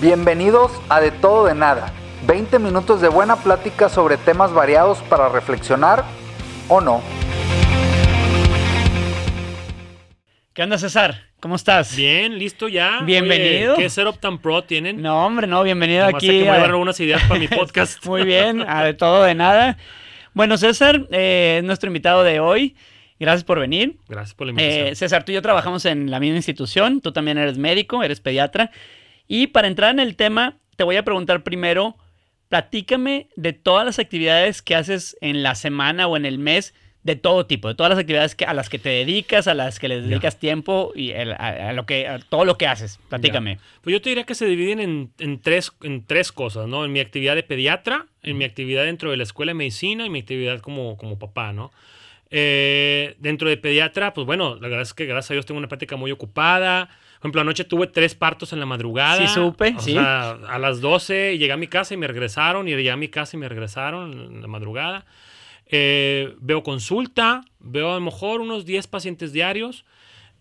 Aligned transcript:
Bienvenidos 0.00 0.70
a 0.88 1.00
De 1.00 1.10
Todo 1.10 1.46
de 1.46 1.54
Nada, 1.54 1.92
20 2.26 2.58
minutos 2.60 3.00
de 3.00 3.08
buena 3.08 3.36
plática 3.36 3.88
sobre 3.88 4.16
temas 4.16 4.52
variados 4.52 4.98
para 5.08 5.28
reflexionar 5.28 6.04
o 6.68 6.80
no. 6.80 7.02
¿Qué 10.52 10.62
onda, 10.62 10.78
César? 10.78 11.24
¿Cómo 11.40 11.54
estás? 11.56 11.94
Bien, 11.96 12.38
listo 12.38 12.68
ya. 12.68 13.00
Bienvenido. 13.04 13.74
Oye, 13.74 13.84
¿Qué 13.84 13.90
setup 13.90 14.18
tan 14.18 14.38
pro 14.38 14.62
tienen? 14.64 15.00
No, 15.02 15.24
hombre, 15.24 15.46
no, 15.46 15.62
bienvenido 15.62 16.08
sé 16.10 16.16
aquí. 16.16 16.26
que 16.26 16.32
me 16.32 16.38
voy 16.40 16.48
a 16.48 16.54
a- 16.54 16.58
dar 16.58 16.70
algunas 16.70 16.98
ideas 17.00 17.22
para 17.24 17.40
mi 17.40 17.48
podcast. 17.48 18.04
Muy 18.06 18.22
bien, 18.24 18.64
a 18.68 18.84
de 18.84 18.94
todo 18.94 19.22
de 19.24 19.34
nada. 19.34 19.78
Bueno, 20.34 20.56
César 20.58 21.06
eh, 21.10 21.56
es 21.58 21.64
nuestro 21.64 21.88
invitado 21.88 22.22
de 22.24 22.40
hoy. 22.40 22.76
Gracias 23.20 23.42
por 23.44 23.58
venir. 23.58 23.96
Gracias 24.08 24.34
por 24.34 24.46
la 24.46 24.52
invitación. 24.52 24.86
Eh, 24.88 24.94
César, 24.94 25.24
tú 25.24 25.32
y 25.32 25.34
yo 25.36 25.42
trabajamos 25.42 25.84
en 25.86 26.08
la 26.10 26.20
misma 26.20 26.36
institución. 26.36 27.00
Tú 27.00 27.12
también 27.12 27.36
eres 27.38 27.58
médico, 27.58 28.02
eres 28.04 28.20
pediatra. 28.20 28.70
Y 29.28 29.48
para 29.48 29.68
entrar 29.68 29.90
en 29.90 30.00
el 30.00 30.16
tema, 30.16 30.56
te 30.76 30.84
voy 30.84 30.96
a 30.96 31.04
preguntar 31.04 31.42
primero, 31.44 31.96
platícame 32.48 33.28
de 33.36 33.52
todas 33.52 33.84
las 33.84 33.98
actividades 33.98 34.62
que 34.62 34.74
haces 34.74 35.16
en 35.20 35.42
la 35.42 35.54
semana 35.54 36.06
o 36.08 36.16
en 36.16 36.24
el 36.24 36.38
mes, 36.38 36.74
de 37.04 37.14
todo 37.16 37.46
tipo, 37.46 37.68
de 37.68 37.74
todas 37.74 37.90
las 37.90 37.98
actividades 37.98 38.34
que, 38.34 38.44
a 38.44 38.52
las 38.52 38.68
que 38.68 38.78
te 38.78 38.88
dedicas, 38.90 39.46
a 39.48 39.54
las 39.54 39.78
que 39.78 39.88
les 39.88 40.02
Ya. 40.02 40.08
dedicas 40.10 40.38
tiempo 40.38 40.92
y 40.94 41.12
el- 41.12 41.32
a, 41.32 41.68
a 41.68 41.72
lo 41.72 41.86
que, 41.86 42.06
a 42.08 42.18
todo 42.18 42.44
lo 42.44 42.58
que 42.58 42.66
haces. 42.66 42.98
Platícame. 43.08 43.58
Pues 43.82 43.92
yo 43.94 44.02
te 44.02 44.10
diría 44.10 44.24
que 44.24 44.34
se 44.34 44.44
dividen 44.46 44.80
en, 44.80 45.12
en 45.18 45.40
tres, 45.40 45.72
en 45.82 46.04
tres 46.04 46.32
cosas, 46.32 46.66
¿no? 46.66 46.84
En 46.84 46.92
mi 46.92 47.00
actividad 47.00 47.34
de 47.34 47.44
pediatra, 47.44 48.06
en 48.22 48.36
mi 48.36 48.44
actividad 48.44 48.84
dentro 48.84 49.10
de 49.10 49.16
la 49.16 49.22
escuela 49.22 49.50
de 49.50 49.54
medicina 49.54 50.04
y 50.04 50.10
mi 50.10 50.18
actividad 50.18 50.60
como, 50.60 50.96
como 50.98 51.18
papá, 51.18 51.52
¿no? 51.52 51.70
Eh, 52.30 53.14
dentro 53.20 53.48
de 53.48 53.56
pediatra, 53.56 54.12
pues 54.12 54.26
bueno, 54.26 54.56
la 54.56 54.68
verdad 54.68 54.82
es 54.82 54.92
que 54.92 55.06
gracias 55.06 55.30
a 55.30 55.34
Dios 55.34 55.46
tengo 55.46 55.58
una 55.58 55.68
práctica 55.68 55.96
muy 55.96 56.10
ocupada. 56.12 56.90
Por 57.18 57.22
ejemplo, 57.26 57.40
anoche 57.40 57.64
tuve 57.64 57.88
tres 57.88 58.14
partos 58.14 58.52
en 58.52 58.60
la 58.60 58.66
madrugada. 58.66 59.26
Sí, 59.26 59.34
supe, 59.34 59.74
O 59.76 59.80
sí. 59.80 59.92
sea, 59.92 60.30
a 60.30 60.58
las 60.58 60.80
12 60.80 61.36
llegué 61.36 61.52
a 61.52 61.56
mi 61.56 61.66
casa 61.66 61.94
y 61.94 61.96
me 61.96 62.06
regresaron, 62.06 62.68
y 62.68 62.70
llegué 62.70 62.90
a 62.92 62.96
mi 62.96 63.08
casa 63.08 63.36
y 63.36 63.40
me 63.40 63.48
regresaron 63.48 64.12
en 64.12 64.40
la 64.42 64.46
madrugada. 64.48 65.04
Eh, 65.66 66.34
veo 66.40 66.62
consulta, 66.62 67.42
veo 67.58 67.90
a 67.90 67.94
lo 67.96 68.00
mejor 68.00 68.40
unos 68.40 68.64
10 68.64 68.86
pacientes 68.86 69.32
diarios. 69.32 69.84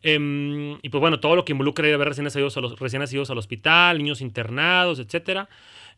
Em, 0.04 0.74
y 0.82 0.90
pues 0.90 1.00
bueno, 1.02 1.20
todo 1.20 1.36
lo 1.36 1.44
que 1.46 1.54
involucra 1.54 1.88
ir 1.88 1.94
a 1.94 1.98
ver 1.98 2.08
recién 2.10 2.24
nacidos, 2.26 2.56
a 2.58 2.62
los, 2.62 2.80
recién 2.80 3.02
nacidos 3.02 3.30
al 3.30 3.38
hospital, 3.38 3.98
niños 3.98 4.22
internados, 4.22 5.00
etc. 5.00 5.48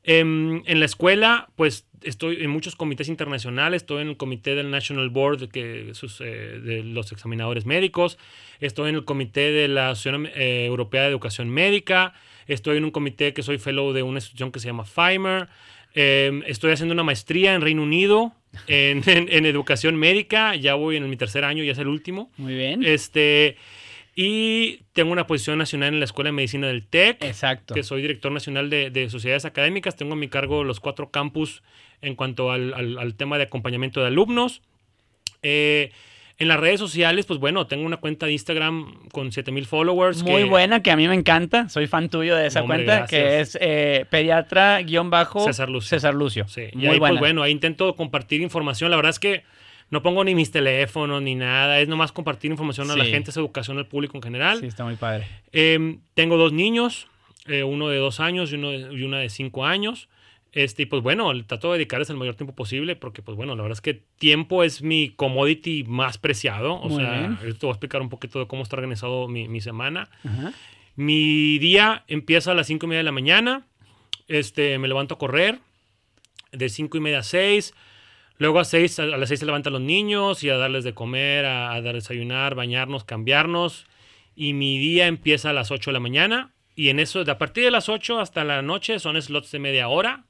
en 0.03 0.80
la 0.80 0.86
escuela, 0.86 1.50
pues 1.55 1.86
estoy 2.03 2.38
en 2.42 2.50
muchos 2.50 2.75
comités 2.77 3.09
internacionales. 3.09 3.81
Estoy 3.83 4.02
en 4.02 4.08
el 4.09 4.17
comité 4.17 4.55
del 4.55 4.72
National 4.72 5.09
Board 5.09 5.50
que, 5.50 5.89
sus, 5.94 6.22
eh, 6.22 6.25
de 6.64 6.83
los 6.83 7.11
examinadores 7.11 7.66
médicos. 7.66 8.17
Estoy 8.61 8.89
en 8.89 8.95
el 8.95 9.03
comité 9.05 9.52
de 9.52 9.67
la 9.67 9.89
Asociación 9.89 10.27
eh, 10.33 10.66
Europea 10.66 11.02
de 11.03 11.09
Educación 11.09 11.50
Médica. 11.50 12.14
Estoy 12.47 12.77
en 12.77 12.86
un 12.86 12.92
comité 12.92 13.33
que 13.33 13.44
soy 13.44 13.58
fellow 13.58 13.92
de 13.92 14.02
una 14.03 14.20
institución 14.20 14.52
que 14.53 14.59
se 14.61 14.67
llama 14.67 14.86
FIMER. 14.86 15.47
Em, 15.94 16.44
estoy 16.47 16.72
haciendo 16.72 16.94
una 16.94 17.03
maestría 17.03 17.53
en 17.55 17.61
Reino 17.61 17.83
Unido 17.83 18.31
en, 18.67 19.02
en- 19.08 19.27
en 19.30 19.45
educación 19.45 19.95
médica. 19.97 20.55
Ya 20.55 20.75
voy 20.75 20.95
en 20.95 21.09
mi 21.09 21.17
tercer 21.17 21.44
año, 21.44 21.64
ya 21.64 21.73
es 21.73 21.77
el 21.80 21.88
último. 21.88 22.31
Muy 22.38 22.53
bien. 22.55 22.83
Este, 22.83 23.58
y 24.22 24.81
tengo 24.92 25.14
una 25.14 25.25
posición 25.28 25.58
nacional 25.59 25.94
en 25.94 26.00
la 26.00 26.03
Escuela 26.06 26.28
de 26.28 26.34
Medicina 26.34 26.67
del 26.67 26.86
TEC, 26.86 27.23
Exacto. 27.23 27.73
que 27.73 27.84
soy 27.84 28.02
director 28.02 28.34
nacional 28.34 28.70
de, 28.70 28.89
de 28.89 29.09
sociedades 29.09 29.45
académicas. 29.45 29.95
Tengo 29.95 30.11
a 30.11 30.17
mi 30.17 30.28
cargo 30.28 30.66
los 30.66 30.81
cuatro 30.81 31.09
campus 31.09 31.64
en 32.02 32.16
cuanto 32.16 32.52
al, 32.52 32.73
al- 32.73 32.98
al 32.98 33.16
tema 33.16 33.38
de 33.38 33.44
acompañamiento 33.45 34.02
de 34.02 34.08
alumnos. 34.08 34.61
Eh, 35.42 35.92
en 36.38 36.50
las 36.50 36.59
redes 36.59 36.81
sociales, 36.81 37.26
pues 37.26 37.39
bueno, 37.39 37.66
tengo 37.67 37.86
una 37.86 37.95
cuenta 37.95 38.26
de 38.26 38.34
Instagram 38.34 39.08
con 39.14 39.31
7000 39.31 39.66
followers. 39.66 40.22
Muy 40.23 40.44
que- 40.44 40.50
buena, 40.50 40.83
que 40.83 40.92
a 40.92 40.98
mí 40.98 41.08
me 41.08 41.16
encanta. 41.16 41.70
Soy 41.70 41.88
fan 41.88 42.09
tuyo 42.09 42.36
de 42.36 42.48
esa 42.48 42.61
Hombre, 42.61 42.83
cuenta, 42.83 43.06
que 43.08 43.22
gracias. 43.22 43.56
es 43.56 43.58
eh, 43.61 44.06
pediatra-bajo 44.09 45.45
César 45.45 45.70
Lucio. 45.70 45.89
César 45.89 46.14
Lucio. 46.14 46.45
Sí, 46.50 46.64
y 46.73 46.78
Muy 46.78 46.88
ahí, 46.88 46.99
buena. 46.99 47.14
pues 47.14 47.20
bueno, 47.20 47.42
ahí 47.43 47.52
intento 47.54 47.95
compartir 47.95 48.42
información. 48.42 48.89
La 48.92 48.98
verdad 48.98 49.11
es 49.11 49.20
que 49.20 49.43
no 49.92 50.02
pongo 50.04 50.23
ni 50.23 50.36
mis 50.36 50.52
teléfonos 50.52 51.22
ni 51.22 51.36
nada. 51.36 51.80
Es 51.80 51.88
nomás 51.88 52.11
compartir 52.11 52.52
información 52.52 52.89
a 52.92 52.95
la 52.95 53.05
gente, 53.05 53.32
es 53.32 53.38
educación 53.38 53.77
al 53.77 53.88
público 53.88 54.17
en 54.17 54.23
general. 54.23 54.60
Sí, 54.60 54.67
está 54.67 54.83
muy 54.86 54.95
padre. 54.95 55.27
Eh, 55.52 55.98
tengo 56.14 56.38
dos 56.38 56.54
niños, 56.54 57.08
eh, 57.48 57.64
uno 57.64 57.88
de 57.89 57.98
dos 57.98 58.20
años 58.20 58.52
y, 58.52 58.55
uno 58.55 58.70
de- 58.72 58.94
y 58.94 59.04
una 59.04 59.20
de 59.20 59.30
cinco 59.30 59.66
años. 59.66 60.10
Este, 60.52 60.82
y 60.83 60.86
pues 60.88 61.04
bueno, 61.04 61.32
trato 61.45 61.72
de 61.72 61.78
dedicarles 61.78 62.10
el 62.10 62.17
mayor 62.17 62.33
tiempo 62.36 62.55
posible 62.55 62.95
porque 62.95 63.22
pues 63.22 63.38
bueno, 63.38 63.55
la 63.55 63.61
verdad 63.61 63.78
es 63.78 63.82
que 63.82 64.02
tiempo 64.17 64.64
es 64.64 64.82
mi 64.82 65.10
commodity 65.16 65.83
más 65.83 66.17
preciado. 66.17 66.73
O 66.73 66.89
Muy 66.89 67.04
sea, 67.04 67.11
bien. 67.20 67.38
te 67.38 67.58
voy 67.66 67.70
a 67.70 67.73
explicar 67.73 68.02
un 68.02 68.10
poquito 68.10 68.39
de 68.39 68.48
cómo 68.48 68.64
está 68.64 68.76
organizado 68.76 69.28
mi, 69.28 69.48
mi 69.48 69.61
semana. 69.61 70.10
Ajá. 70.23 70.52
Mi 70.95 71.60
día 71.60 72.04
empieza 72.08 72.52
a 72.52 72.55
las 72.55 72.66
cinco 72.67 72.86
y 72.88 72.89
media 72.89 72.99
de 72.99 73.04
la 73.05 73.11
mañana. 73.11 73.66
Este, 74.28 74.78
me 74.80 74.88
levanto 74.88 75.16
a 75.16 75.17
correr 75.17 75.60
de 76.52 76.67
cinco 76.70 76.98
y 76.98 76.99
media 77.02 77.20
a 77.20 77.23
6. 77.23 77.73
Luego 78.39 78.60
a, 78.60 78.64
seis, 78.64 78.98
a 79.00 79.05
las 79.05 79.27
6 79.27 79.42
se 79.42 79.45
levantan 79.45 79.73
los 79.73 79.82
niños 79.82 80.44
y 80.45 80.50
a 80.50 80.55
darles 80.55 80.86
de 80.86 80.94
comer, 80.94 81.45
a, 81.45 81.73
a 81.73 81.82
desayunar, 81.82 82.55
bañarnos, 82.55 83.04
cambiarnos. 83.04 83.86
Y 84.33 84.54
mi 84.54 84.80
día 84.80 85.08
empieza 85.08 85.50
a 85.50 85.54
las 85.54 85.72
8 85.72 85.89
de 85.89 85.94
la 85.94 86.00
mañana. 86.00 86.54
Y 86.73 86.88
en 86.88 87.02
eso, 87.02 87.26
de 87.26 87.32
a 87.32 87.38
partir 87.38 87.66
de 87.66 87.72
las 87.72 87.89
8 87.89 88.22
hasta 88.22 88.45
la 88.45 88.61
noche, 88.61 88.99
son 88.99 89.22
slots 89.22 89.52
de 89.52 89.60
media 89.60 89.89
hora. 89.89 90.23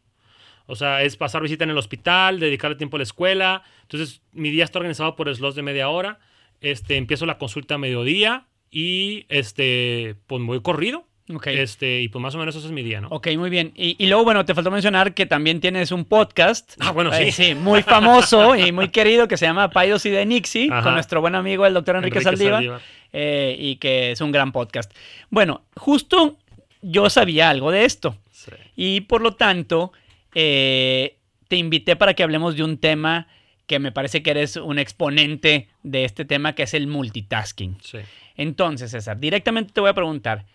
O 0.65 0.75
sea, 0.75 1.03
es 1.03 1.17
pasar 1.17 1.43
visita 1.43 1.63
en 1.63 1.69
el 1.69 1.77
hospital, 1.77 2.39
dedicarle 2.39 2.77
tiempo 2.77 2.97
a 2.97 2.99
la 2.99 3.03
escuela. 3.03 3.63
Entonces, 3.83 4.23
mi 4.31 4.49
día 4.49 4.63
está 4.63 4.79
organizado 4.79 5.15
por 5.15 5.33
slots 5.33 5.55
de 5.55 5.61
media 5.61 5.89
hora. 5.89 6.19
Este, 6.61 6.97
empiezo 6.97 7.27
la 7.27 7.37
consulta 7.37 7.75
a 7.75 7.77
mediodía 7.77 8.47
y 8.71 9.27
este, 9.29 10.15
pues 10.25 10.41
me 10.41 10.47
voy 10.47 10.61
corrido. 10.61 11.08
Ok. 11.33 11.47
Este, 11.47 12.01
y 12.01 12.07
pues 12.09 12.21
más 12.21 12.33
o 12.33 12.37
menos 12.39 12.55
eso 12.55 12.65
es 12.65 12.71
mi 12.71 12.81
día, 12.81 13.01
¿no? 13.01 13.07
Ok, 13.09 13.27
muy 13.37 13.49
bien. 13.49 13.71
Y, 13.75 13.95
y 14.03 14.07
luego, 14.07 14.23
bueno, 14.23 14.45
te 14.45 14.55
faltó 14.55 14.71
mencionar 14.71 15.13
que 15.13 15.25
también 15.25 15.59
tienes 15.61 15.91
un 15.91 16.05
podcast. 16.05 16.73
Ah, 16.79 16.91
bueno, 16.91 17.13
Eh, 17.13 17.31
sí. 17.31 17.53
muy 17.55 17.83
famoso 17.83 18.55
y 18.55 18.71
muy 18.71 18.89
querido 18.91 19.27
que 19.27 19.37
se 19.37 19.45
llama 19.45 19.69
Paidos 19.69 20.05
y 20.05 20.09
de 20.09 20.25
Nixie, 20.25 20.69
Ajá. 20.71 20.81
con 20.83 20.93
nuestro 20.95 21.21
buen 21.21 21.35
amigo 21.35 21.65
el 21.65 21.73
doctor 21.75 21.97
Enrique, 21.97 22.21
Saldívar. 22.21 22.53
Saldívar. 22.55 22.81
eh, 23.13 23.55
y 23.59 23.75
que 23.75 24.11
es 24.11 24.21
un 24.21 24.31
gran 24.31 24.51
podcast. 24.51 24.91
Bueno, 25.29 25.61
justo 25.75 26.37
yo 26.81 27.09
sabía 27.09 27.49
algo 27.49 27.69
de 27.71 27.85
esto. 27.85 28.17
Sí. 28.31 28.51
Y 28.75 29.01
por 29.01 29.21
lo 29.21 29.35
tanto, 29.35 29.91
eh, 30.33 31.17
te 31.47 31.57
invité 31.57 31.95
para 31.95 32.13
que 32.13 32.23
hablemos 32.23 32.55
de 32.55 32.63
un 32.63 32.77
tema 32.77 33.27
que 33.67 33.77
me 33.77 33.91
parece 33.91 34.23
que 34.23 34.31
eres 34.31 34.55
un 34.55 34.79
exponente 34.79 35.67
de 35.83 36.05
este 36.05 36.25
tema, 36.25 36.55
que 36.55 36.63
es 36.63 36.73
el 36.73 36.87
multitasking. 36.87 37.77
Sí. 37.81 37.99
Entonces, 38.35 38.89
César, 38.91 39.19
directamente 39.19 39.73
te 39.73 39.81
voy 39.81 39.89
a 39.91 39.93
preguntar, 39.93 40.45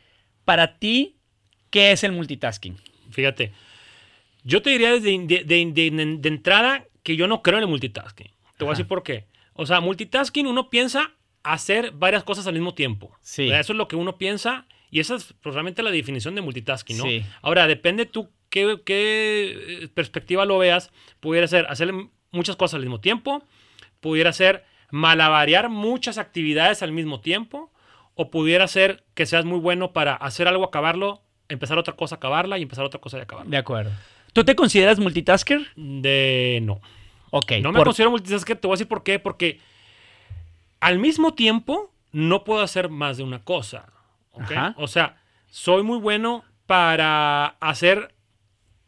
para 0.45 0.79
ti, 0.79 1.17
¿qué 1.71 1.93
es 1.93 2.05
el 2.05 2.13
multitasking? 2.13 2.77
Fíjate, 3.11 3.53
yo 4.43 4.63
te 4.63 4.71
diría 4.71 4.93
desde 4.93 5.19
de, 5.19 5.45
de- 5.45 5.73
de- 5.73 6.17
de 6.19 6.29
entrada 6.29 6.85
que 7.03 7.17
yo 7.17 7.27
no 7.29 7.43
creo 7.43 7.59
en 7.59 7.65
el 7.65 7.69
multitasking. 7.71 8.29
Te 8.57 8.65
voy 8.65 8.69
a 8.73 8.75
decir 8.75 8.87
por 8.87 9.03
qué. 9.03 9.27
O 9.55 9.67
sea, 9.67 9.81
multitasking 9.81 10.47
uno 10.47 10.71
piensa 10.71 11.13
hacer 11.43 11.93
varias 11.93 12.25
cosas 12.25 12.47
al 12.47 12.55
mismo 12.55 12.75
tiempo. 12.75 13.13
Sí. 13.21 13.47
O 13.47 13.49
sea, 13.51 13.61
Eso 13.61 13.73
es 13.73 13.77
lo 13.77 13.89
que 13.89 13.97
uno 13.97 14.17
piensa 14.17 14.67
y 14.91 15.01
esa 15.01 15.17
es 15.17 15.35
pues, 15.43 15.55
realmente 15.55 15.83
la 15.83 15.91
definición 15.91 16.35
de 16.35 16.41
multitasking, 16.41 16.97
¿no? 16.99 17.05
Sí. 17.05 17.25
Ahora, 17.43 17.67
depende 17.67 18.07
tú 18.07 18.31
qué, 18.49 18.81
qué 18.87 19.83
eh, 19.83 19.89
perspectiva 19.93 20.45
lo 20.45 20.59
veas. 20.59 20.91
Pudiera 21.21 21.47
ser 21.49 21.67
hacer 21.69 21.93
muchas 22.31 22.57
cosas 22.57 22.75
al 22.77 22.81
mismo 22.83 23.01
tiempo, 23.01 23.45
pudiera 24.01 24.33
ser 24.33 24.65
malabarear 24.91 25.69
muchas 25.69 26.19
actividades 26.19 26.83
al 26.83 26.93
mismo 26.93 27.21
tiempo, 27.21 27.73
o 28.15 28.31
pudiera 28.31 28.67
ser 28.69 29.03
que 29.15 29.27
seas 29.27 29.45
muy 29.45 29.59
bueno 29.59 29.93
para 29.93 30.15
hacer 30.15 30.47
algo, 30.49 30.65
acabarlo, 30.65 31.21
empezar 31.49 31.79
otra 31.79 31.95
cosa, 31.95 32.17
acabarla 32.17 32.59
y 32.59 32.63
empezar 32.63 32.85
otra 32.85 33.01
cosa 33.01 33.19
y 33.19 33.23
acabarla. 33.23 33.51
De 33.51 33.57
acuerdo. 33.57 33.91
¿Tú 34.33 34.45
te 34.45 34.55
consideras 34.57 34.99
multitasker? 34.99 35.67
De 35.77 36.61
no. 36.63 36.81
Ok. 37.31 37.53
No 37.63 37.73
me 37.73 37.79
por- 37.79 37.87
considero 37.89 38.11
multitasker, 38.11 38.57
te 38.57 38.67
voy 38.67 38.75
a 38.75 38.77
decir 38.77 38.89
por 38.89 39.03
qué. 39.03 39.19
Porque 39.19 39.61
al 40.81 40.99
mismo 40.99 41.35
tiempo 41.35 41.93
no 42.13 42.45
puedo 42.45 42.63
hacer 42.63 42.89
más 42.89 43.17
de 43.17 43.23
una 43.23 43.41
cosa. 43.43 43.87
¿ok? 44.33 44.51
Ajá. 44.53 44.75
O 44.79 44.87
sea, 44.89 45.17
soy 45.51 45.83
muy 45.83 45.99
bueno 45.99 46.45
para 46.67 47.47
hacer 47.61 48.15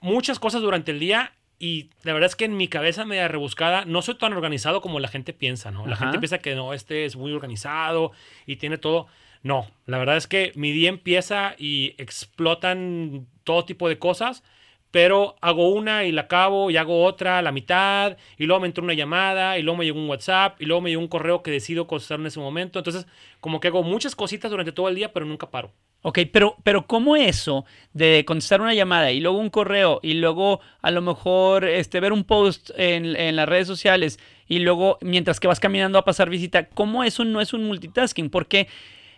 muchas 0.00 0.38
cosas 0.38 0.62
durante 0.62 0.90
el 0.92 0.98
día 1.00 1.32
y 1.58 1.90
la 2.02 2.12
verdad 2.12 2.28
es 2.28 2.36
que 2.36 2.44
en 2.44 2.56
mi 2.56 2.68
cabeza 2.68 3.04
media 3.04 3.28
rebuscada 3.28 3.84
no 3.84 4.02
soy 4.02 4.16
tan 4.16 4.32
organizado 4.32 4.80
como 4.80 5.00
la 5.00 5.08
gente 5.08 5.32
piensa, 5.32 5.70
¿no? 5.70 5.86
La 5.86 5.94
Ajá. 5.94 6.04
gente 6.04 6.18
piensa 6.18 6.38
que 6.38 6.54
no, 6.54 6.74
este 6.74 7.04
es 7.04 7.16
muy 7.16 7.32
organizado 7.32 8.12
y 8.46 8.56
tiene 8.56 8.78
todo. 8.78 9.06
No, 9.42 9.70
la 9.86 9.98
verdad 9.98 10.16
es 10.16 10.26
que 10.26 10.52
mi 10.54 10.72
día 10.72 10.88
empieza 10.88 11.54
y 11.58 11.94
explotan 11.98 13.26
todo 13.44 13.64
tipo 13.64 13.88
de 13.88 13.98
cosas, 13.98 14.42
pero 14.90 15.36
hago 15.40 15.68
una 15.68 16.04
y 16.04 16.12
la 16.12 16.22
acabo 16.22 16.70
y 16.70 16.76
hago 16.76 17.04
otra 17.04 17.38
a 17.38 17.42
la 17.42 17.52
mitad 17.52 18.16
y 18.38 18.46
luego 18.46 18.60
me 18.60 18.66
entró 18.66 18.82
una 18.84 18.94
llamada 18.94 19.58
y 19.58 19.62
luego 19.62 19.78
me 19.78 19.84
llegó 19.84 19.98
un 20.00 20.08
WhatsApp 20.08 20.60
y 20.60 20.66
luego 20.66 20.80
me 20.80 20.90
llegó 20.90 21.02
un 21.02 21.08
correo 21.08 21.42
que 21.42 21.50
decido 21.50 21.86
contestar 21.86 22.20
en 22.20 22.26
ese 22.26 22.40
momento. 22.40 22.78
Entonces, 22.78 23.06
como 23.40 23.60
que 23.60 23.68
hago 23.68 23.82
muchas 23.82 24.16
cositas 24.16 24.50
durante 24.50 24.72
todo 24.72 24.88
el 24.88 24.94
día, 24.94 25.12
pero 25.12 25.26
nunca 25.26 25.50
paro. 25.50 25.72
Ok, 26.08 26.20
pero, 26.32 26.56
pero 26.62 26.86
¿cómo 26.86 27.16
eso 27.16 27.64
de 27.92 28.24
contestar 28.24 28.60
una 28.60 28.74
llamada 28.74 29.10
y 29.10 29.18
luego 29.18 29.38
un 29.38 29.50
correo 29.50 29.98
y 30.04 30.14
luego 30.14 30.60
a 30.80 30.92
lo 30.92 31.02
mejor 31.02 31.64
este, 31.64 31.98
ver 31.98 32.12
un 32.12 32.22
post 32.22 32.70
en, 32.76 33.16
en 33.16 33.34
las 33.34 33.48
redes 33.48 33.66
sociales 33.66 34.20
y 34.46 34.60
luego 34.60 34.98
mientras 35.00 35.40
que 35.40 35.48
vas 35.48 35.58
caminando 35.58 35.98
a 35.98 36.04
pasar 36.04 36.30
visita, 36.30 36.68
¿cómo 36.68 37.02
eso 37.02 37.24
no 37.24 37.40
es 37.40 37.52
un 37.52 37.64
multitasking? 37.64 38.30
Porque 38.30 38.68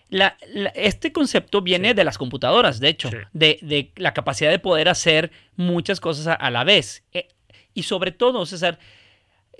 la- 0.08 0.38
la- 0.54 0.70
este 0.70 1.12
concepto 1.12 1.60
viene 1.60 1.88
Sí. 1.88 1.94
de 1.94 2.04
las 2.04 2.16
computadoras, 2.16 2.80
de 2.80 2.88
hecho, 2.88 3.10
Sí. 3.10 3.18
de, 3.34 3.58
de 3.60 3.92
la 3.96 4.14
capacidad 4.14 4.50
de 4.50 4.58
poder 4.58 4.88
hacer 4.88 5.30
muchas 5.56 6.00
cosas 6.00 6.26
a, 6.26 6.32
a 6.32 6.50
la 6.50 6.64
vez. 6.64 7.02
Eh, 7.12 7.28
y 7.74 7.82
sobre 7.82 8.12
todo, 8.12 8.46
César, 8.46 8.78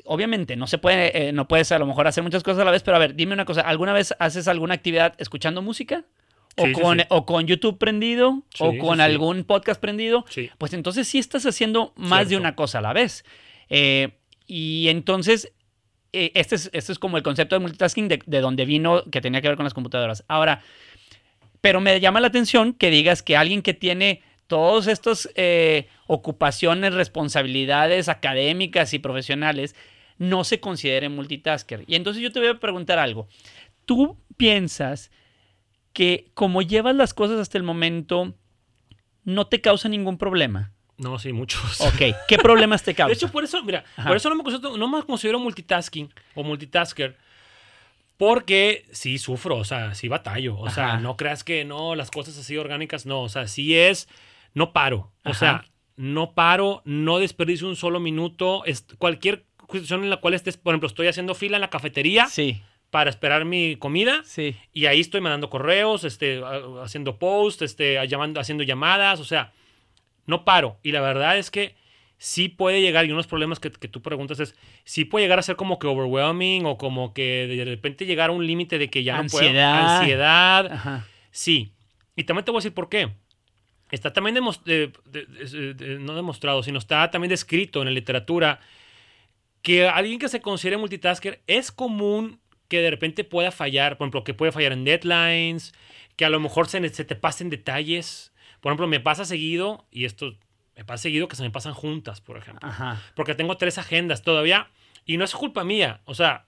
obviamente 0.06 0.56
no 0.56 0.66
se 0.66 0.78
puede, 0.78 1.28
eh, 1.28 1.32
no 1.32 1.46
puedes 1.46 1.70
a 1.72 1.78
lo 1.78 1.84
mejor 1.84 2.06
hacer 2.06 2.24
muchas 2.24 2.42
cosas 2.42 2.62
a 2.62 2.64
la 2.64 2.70
vez, 2.70 2.82
pero 2.82 2.96
a 2.96 3.00
ver, 3.00 3.14
dime 3.14 3.34
una 3.34 3.44
cosa, 3.44 3.60
¿alguna 3.60 3.92
vez 3.92 4.14
haces 4.18 4.48
alguna 4.48 4.72
actividad 4.72 5.14
escuchando 5.18 5.60
música? 5.60 6.04
O, 6.58 6.66
Sí, 6.66 6.72
con, 6.72 6.98
sí. 6.98 7.04
o 7.08 7.24
con 7.26 7.46
YouTube 7.46 7.78
prendido, 7.78 8.42
o 8.58 8.76
con 8.78 9.00
algún 9.00 9.44
podcast 9.44 9.80
prendido, 9.80 10.24
Sí. 10.28 10.50
pues 10.58 10.72
entonces 10.74 11.06
sí 11.08 11.18
estás 11.18 11.46
haciendo 11.46 11.92
más 11.96 12.28
de 12.28 12.36
una 12.36 12.54
cosa 12.54 12.78
a 12.78 12.82
la 12.82 12.92
vez. 12.92 13.24
Eh, 13.70 14.10
y 14.46 14.88
entonces, 14.88 15.52
eh, 16.12 16.32
este, 16.34 16.54
es, 16.56 16.70
este 16.72 16.92
es 16.92 16.98
como 16.98 17.16
el 17.16 17.22
concepto 17.22 17.54
de 17.54 17.60
multitasking 17.60 18.08
de, 18.08 18.18
de 18.26 18.40
donde 18.40 18.64
vino 18.64 19.04
que 19.10 19.20
tenía 19.20 19.40
que 19.40 19.48
ver 19.48 19.56
con 19.56 19.64
las 19.64 19.74
computadoras. 19.74 20.24
Ahora, 20.28 20.62
pero 21.60 21.80
me 21.80 21.98
llama 22.00 22.20
la 22.20 22.28
atención 22.28 22.72
que 22.72 22.90
digas 22.90 23.22
que 23.22 23.36
alguien 23.36 23.62
que 23.62 23.74
tiene 23.74 24.22
todas 24.46 24.86
estas 24.86 25.28
eh, 25.34 25.88
ocupaciones, 26.06 26.94
responsabilidades 26.94 28.08
académicas 28.08 28.94
y 28.94 28.98
profesionales, 28.98 29.74
no 30.16 30.44
se 30.44 30.60
considere 30.60 31.08
multitasker. 31.08 31.84
Y 31.86 31.94
entonces 31.94 32.22
yo 32.22 32.32
te 32.32 32.40
voy 32.40 32.48
a 32.48 32.58
preguntar 32.58 32.98
algo. 32.98 33.28
¿Tú 33.84 34.16
piensas 34.36 35.10
que 35.92 36.30
como 36.34 36.62
llevas 36.62 36.94
las 36.94 37.14
cosas 37.14 37.38
hasta 37.38 37.58
el 37.58 37.64
momento, 37.64 38.34
no 39.24 39.46
te 39.46 39.60
causa 39.60 39.88
ningún 39.88 40.18
problema? 40.18 40.72
No, 40.96 41.18
sí, 41.18 41.32
muchos. 41.32 41.80
Ok, 41.80 42.16
¿qué 42.26 42.38
problemas 42.42 42.82
te 42.82 42.94
causa? 42.94 43.08
De 43.08 43.14
hecho, 43.14 43.30
por 43.30 43.44
eso, 43.44 43.62
mira, 43.62 43.84
Ajá. 43.96 44.08
por 44.08 44.16
eso 44.16 44.28
no 44.28 44.34
me, 44.36 44.42
considero, 44.42 44.76
no 44.76 44.88
me 44.88 45.02
considero 45.04 45.38
multitasking 45.38 46.12
o 46.34 46.42
multitasker. 46.42 47.16
Porque 48.16 48.84
sí 48.90 49.16
sufro, 49.18 49.56
o 49.58 49.64
sea, 49.64 49.94
sí 49.94 50.08
batallo. 50.08 50.58
O 50.58 50.70
sea, 50.70 50.96
no 50.96 51.16
creas 51.16 51.44
que 51.44 51.64
no, 51.64 51.94
las 51.94 52.10
cosas 52.10 52.36
así 52.36 52.56
orgánicas, 52.56 53.06
no. 53.06 53.22
O 53.22 53.28
sea, 53.28 53.46
sí 53.46 53.76
es, 53.76 54.08
no 54.54 54.72
paro. 54.72 55.12
O 55.24 55.30
Ajá. 55.30 55.38
sea, 55.38 55.64
no 55.94 56.32
paro, 56.32 56.82
no 56.84 57.20
desperdicio 57.20 57.68
un 57.68 57.76
solo 57.76 58.00
minuto. 58.00 58.64
Es, 58.64 58.84
cualquier 58.98 59.44
cuestión 59.68 60.02
en 60.02 60.10
la 60.10 60.16
cual 60.16 60.34
estés, 60.34 60.56
por 60.56 60.72
ejemplo, 60.72 60.88
estoy 60.88 61.06
haciendo 61.06 61.36
fila 61.36 61.58
en 61.58 61.60
la 61.60 61.70
cafetería 61.70 62.26
Sí, 62.26 62.60
para 62.90 63.10
esperar 63.10 63.44
mi 63.44 63.76
comida. 63.76 64.22
sí. 64.24 64.56
Y 64.72 64.86
ahí 64.86 65.00
estoy 65.00 65.20
mandando 65.20 65.50
correos, 65.50 66.04
este, 66.04 66.42
ha- 66.42 66.82
haciendo 66.84 67.18
posts, 67.18 67.62
este, 67.62 67.98
llamando, 68.08 68.40
haciendo 68.40 68.64
llamadas, 68.64 69.20
o 69.20 69.24
sea, 69.24 69.52
no 70.26 70.44
paro. 70.44 70.78
Y 70.82 70.92
la 70.92 71.00
verdad 71.00 71.36
es 71.38 71.50
que 71.50 71.74
sí 72.16 72.48
puede 72.48 72.80
llegar, 72.80 73.04
y 73.06 73.12
unos 73.12 73.26
problemas 73.26 73.60
que, 73.60 73.70
que 73.70 73.88
tú 73.88 74.02
preguntas 74.02 74.40
es, 74.40 74.54
sí 74.84 75.04
puede 75.04 75.24
llegar 75.24 75.38
a 75.38 75.42
ser 75.42 75.56
como 75.56 75.78
que 75.78 75.86
overwhelming 75.86 76.64
o 76.66 76.76
como 76.78 77.12
que 77.14 77.46
de 77.46 77.64
repente 77.64 78.06
llegar 78.06 78.30
a 78.30 78.32
un 78.32 78.46
límite 78.46 78.78
de 78.78 78.88
que 78.88 79.04
ya 79.04 79.14
no 79.16 79.20
Ansiedad. 79.20 79.80
puedo. 79.82 79.90
Ansiedad. 80.00 80.72
Ajá. 80.72 81.06
Sí. 81.30 81.72
Y 82.16 82.24
también 82.24 82.44
te 82.44 82.50
voy 82.50 82.58
a 82.58 82.60
decir 82.60 82.74
por 82.74 82.88
qué. 82.88 83.10
Está 83.90 84.12
también 84.12 84.34
de- 84.34 84.92
de- 85.06 85.98
no 86.00 86.14
demostrado, 86.14 86.62
sino 86.62 86.78
está 86.78 87.10
también 87.10 87.28
descrito 87.30 87.80
en 87.80 87.86
la 87.86 87.92
literatura 87.92 88.60
que 89.62 89.86
alguien 89.88 90.18
que 90.18 90.28
se 90.28 90.40
considere 90.40 90.76
multitasker 90.76 91.40
es 91.46 91.70
común 91.72 92.40
que 92.68 92.80
de 92.80 92.90
repente 92.90 93.24
pueda 93.24 93.50
fallar, 93.50 93.96
por 93.96 94.06
ejemplo, 94.06 94.24
que 94.24 94.34
puede 94.34 94.52
fallar 94.52 94.72
en 94.72 94.84
deadlines, 94.84 95.74
que 96.16 96.24
a 96.24 96.30
lo 96.30 96.40
mejor 96.40 96.68
se, 96.68 96.86
se 96.90 97.04
te 97.04 97.16
pasen 97.16 97.50
detalles. 97.50 98.32
Por 98.60 98.70
ejemplo, 98.70 98.86
me 98.86 99.00
pasa 99.00 99.24
seguido, 99.24 99.86
y 99.90 100.04
esto 100.04 100.36
me 100.76 100.84
pasa 100.84 101.02
seguido 101.02 101.28
que 101.28 101.36
se 101.36 101.42
me 101.42 101.50
pasan 101.50 101.74
juntas, 101.74 102.20
por 102.20 102.38
ejemplo. 102.38 102.68
Ajá. 102.68 103.02
Porque 103.16 103.34
tengo 103.34 103.56
tres 103.56 103.78
agendas 103.78 104.22
todavía 104.22 104.68
y 105.04 105.16
no 105.16 105.24
es 105.24 105.34
culpa 105.34 105.64
mía. 105.64 106.00
O 106.04 106.14
sea, 106.14 106.46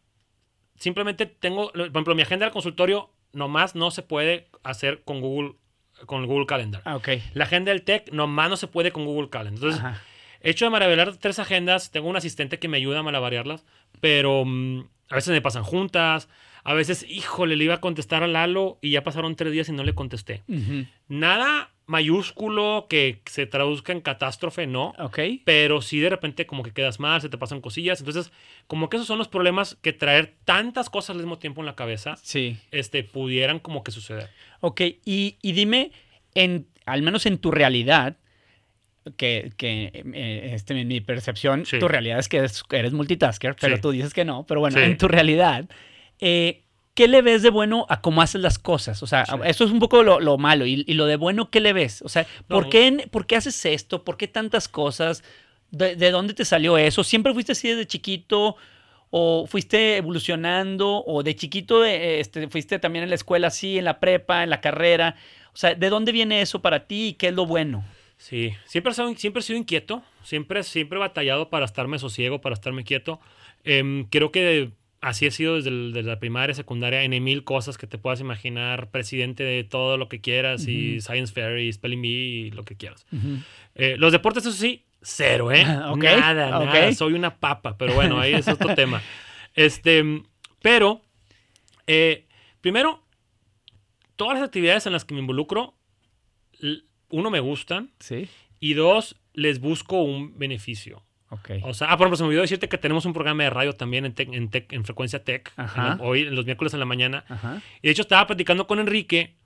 simplemente 0.77 1.27
tengo, 1.27 1.73
por 1.73 1.81
ejemplo, 1.81 2.15
mi 2.15 2.23
agenda 2.23 2.47
del 2.47 2.53
consultorio 2.53 3.11
nomás 3.33 3.75
no 3.75 3.91
se 3.91 4.03
puede 4.03 4.49
hacer 4.63 5.03
con 5.03 5.21
Google, 5.21 5.55
con 6.07 6.27
Google 6.27 6.47
Calendar. 6.47 6.83
Ah, 6.85 6.97
ok. 6.97 7.09
La 7.35 7.45
agenda 7.45 7.73
del 7.73 7.83
tech 7.83 8.13
nomás 8.13 8.51
no 8.51 8.57
se 8.57 8.67
puede 8.67 8.93
con 8.93 9.05
Google 9.05 9.31
Calendar. 9.31 9.55
Entonces, 9.55 9.81
Ajá. 9.81 10.03
he 10.41 10.51
hecho 10.51 10.65
de 10.65 10.71
maravillar 10.71 11.17
tres 11.17 11.39
agendas. 11.39 11.91
Tengo 11.91 12.09
un 12.09 12.17
asistente 12.17 12.59
que 12.59 12.69
me 12.69 12.77
ayuda 12.77 13.01
a 13.01 13.03
malabarearlas, 13.03 13.65
pero 14.01 14.45
mm, 14.45 14.85
a 15.11 15.17
veces 15.17 15.33
me 15.33 15.43
pasan 15.43 15.63
juntas. 15.65 16.29
A 16.63 16.75
veces, 16.75 17.07
híjole, 17.09 17.57
le 17.57 17.65
iba 17.65 17.75
a 17.75 17.81
contestar 17.81 18.23
a 18.23 18.27
Lalo 18.27 18.79
y 18.83 18.91
ya 18.91 19.03
pasaron 19.03 19.35
tres 19.35 19.53
días 19.53 19.69
y 19.69 19.73
no 19.73 19.83
le 19.83 19.95
contesté. 19.95 20.43
Nada 21.09 21.71
mayúsculo 21.87 22.87
que 22.89 23.21
se 23.27 23.47
traduzca 23.47 23.93
en 23.93 24.01
catástrofe, 24.01 24.67
no 24.69 24.95
Ok. 24.99 25.19
pero 25.45 25.83
si 25.83 25.99
de 25.99 26.09
repente 26.09 26.47
como 26.47 26.63
que 26.63 26.71
quedas 26.73 27.01
mal, 27.01 27.21
se 27.21 27.29
te 27.29 27.37
pasan 27.39 27.61
cosillas. 27.61 27.99
Entonces, 28.01 28.31
como 28.69 28.89
que 28.89 28.97
esos 28.97 29.09
son 29.09 29.19
los 29.19 29.27
problemas 29.27 29.77
que 29.83 29.93
traer 29.93 30.35
tantas 30.45 30.89
cosas 30.89 31.11
al 31.11 31.17
mismo 31.17 31.39
tiempo 31.39 31.61
en 31.63 31.67
la 31.67 31.75
cabeza, 31.75 32.15
Sí. 32.23 32.59
este, 32.71 33.03
pudieran 33.03 33.59
como 33.59 33.83
que 33.83 33.91
suceder. 33.91 34.31
Ok, 34.61 34.83
y, 35.05 35.37
y 35.43 35.53
dime, 35.53 35.91
en, 36.35 36.69
al 36.87 37.03
menos 37.03 37.27
en 37.27 37.39
tu 37.39 37.51
realidad, 37.51 38.17
que, 39.17 39.53
que 39.57 39.91
eh, 40.15 40.51
este, 40.55 40.79
en 40.79 40.89
mi 40.89 41.01
percepción, 41.01 41.65
Sí. 41.67 41.79
tu 41.79 41.89
realidad 41.89 42.19
es 42.19 42.29
que 42.29 42.39
eres, 42.39 42.63
eres 42.71 42.93
multitasker, 42.93 43.57
pero 43.61 43.77
Sí. 43.77 43.83
tú 43.83 43.91
dices 43.93 44.13
que 44.15 44.25
no, 44.25 44.45
pero 44.47 44.61
bueno, 44.61 44.77
Sí. 44.79 44.85
en 44.85 44.99
tu 44.99 45.09
realidad, 45.09 45.65
eh, 46.21 46.63
¿qué 46.95 47.09
le 47.09 47.23
ves 47.23 47.43
de 47.43 47.51
bueno 47.51 47.87
a 47.89 48.01
cómo 48.03 48.21
haces 48.23 48.41
las 48.43 48.59
cosas? 48.59 49.03
O 49.03 49.07
sea, 49.07 49.25
eso 49.45 49.65
es 49.65 49.71
un 49.71 49.79
poco 49.79 50.03
lo, 50.03 50.21
lo 50.21 50.37
malo, 50.39 50.67
y, 50.67 50.85
y 50.87 50.95
lo 50.95 51.07
de 51.07 51.17
bueno, 51.17 51.51
¿qué 51.51 51.61
le 51.61 51.73
ves? 51.73 52.03
O 52.03 52.09
sea, 52.09 52.27
¿por, 52.47 52.65
No. 52.65 52.71
qué, 52.71 53.09
¿por 53.11 53.27
qué 53.27 53.37
haces 53.37 53.65
esto? 53.65 54.05
¿Por 54.05 54.17
qué 54.19 54.29
tantas 54.29 54.69
cosas? 54.69 55.23
¿De, 55.71 55.97
de 55.97 56.11
dónde 56.11 56.35
te 56.35 56.45
salió 56.45 56.77
eso? 56.77 57.03
¿Siempre 57.05 57.33
fuiste 57.33 57.53
así 57.53 57.69
desde 57.69 57.87
chiquito? 57.87 58.57
¿O 59.13 59.47
fuiste 59.47 59.97
evolucionando? 59.97 61.03
¿O 61.05 61.23
de 61.23 61.35
chiquito 61.35 61.85
eh, 61.85 62.21
este, 62.21 62.49
fuiste 62.49 62.79
también 62.79 63.03
en 63.05 63.09
la 63.09 63.15
escuela 63.17 63.49
así, 63.49 63.79
en 63.79 63.85
la 63.85 63.99
prepa, 63.99 64.43
en 64.45 64.51
la 64.51 64.61
carrera? 64.61 65.17
O 65.53 65.57
sea, 65.57 65.75
¿de 65.75 65.89
dónde 65.89 66.13
viene 66.13 66.43
eso 66.43 66.61
para 66.63 66.87
ti 66.87 67.09
y 67.09 67.13
qué 67.15 67.29
es 67.29 67.35
lo 67.35 67.47
bueno? 67.47 67.83
Sí, 68.21 68.53
siempre 68.67 68.93
he 68.93 68.95
sido, 68.95 69.15
siempre 69.17 69.41
he 69.41 69.43
sido 69.43 69.59
inquieto, 69.59 70.03
siempre, 70.23 70.63
siempre 70.63 70.99
he 70.99 71.01
batallado 71.01 71.49
para 71.49 71.65
estarme 71.65 71.99
sosiego, 71.99 72.43
para 72.43 72.53
estarme 72.53 72.85
quieto. 72.85 73.19
Em, 73.65 74.05
creo 74.05 74.31
que 74.31 74.73
así 75.01 75.25
he 75.25 75.31
sido 75.31 75.57
desde, 75.57 75.71
el- 75.71 75.93
desde 75.95 76.11
la 76.11 76.19
primaria, 76.21 76.55
secundaria, 76.55 77.03
en 77.03 77.25
mil 77.25 77.45
cosas 77.45 77.79
que 77.79 77.87
te 77.87 77.97
puedas 77.97 78.21
imaginar, 78.21 78.91
presidente 78.91 79.43
de 79.43 79.65
todo 79.65 79.97
lo 79.97 80.11
que 80.11 80.21
quieras 80.21 80.67
y. 80.69 81.01
Science 81.01 81.33
Fair 81.33 81.59
y 81.61 81.73
Spelling 81.73 82.03
Bee 82.03 82.09
y 82.47 82.51
lo 82.51 82.65
que 82.65 82.77
quieras. 82.77 83.07
Eh, 83.75 83.97
los 83.97 84.13
deportes, 84.13 84.45
eso 84.45 84.53
sí, 84.53 84.85
cero, 85.01 85.51
¿eh? 85.51 85.65
Nada, 86.21 86.51
nada. 86.67 86.73
Soy 86.95 87.15
una 87.15 87.35
papa, 87.39 87.79
pero 87.79 87.95
bueno, 87.95 88.21
ahí 88.21 88.35
es 88.35 88.47
otro 88.49 88.75
tema. 88.75 89.03
Este, 89.55 90.05
pero, 90.63 91.01
eh, 91.89 92.27
primero, 92.61 93.03
todas 94.15 94.39
las 94.39 94.47
actividades 94.47 94.87
en 94.87 94.93
las 94.93 95.05
que 95.05 95.15
me 95.15 95.21
involucro, 95.21 95.75
uno, 97.11 97.31
me 97.31 97.41
gustan 97.41 97.91
Sí. 97.99 98.29
y 98.59 98.75
dos, 98.75 99.17
les 99.35 99.61
busco 99.61 100.03
un 100.03 100.39
beneficio. 100.39 101.03
Ok. 101.33 101.51
O 101.63 101.75
sea, 101.75 101.89
ah, 101.93 101.97
por 101.97 102.07
ejemplo, 102.07 102.17
se 102.17 102.23
me 102.25 102.29
olvidó 102.29 102.43
decirte 102.43 102.69
que 102.69 102.77
tenemos 102.79 103.05
un 103.05 103.13
programa 103.13 103.45
de 103.45 103.51
radio 103.51 103.73
también 103.75 104.05
en, 104.05 104.15
en, 104.17 104.51
en 104.53 104.85
frecuencia 104.85 105.23
tech, 105.23 105.53
Ajá. 105.57 105.93
en 105.93 105.99
hoy, 106.07 106.23
en 106.23 106.35
los 106.35 106.45
miércoles 106.45 106.75
en 106.75 106.81
la 106.81 106.87
mañana. 106.87 107.25
Ajá. 107.29 107.63
Y 107.83 107.87
de 107.87 107.93
hecho 107.93 108.03
estaba 108.03 108.27
platicando 108.27 108.67
con 108.67 108.81
Enrique, 108.81 109.37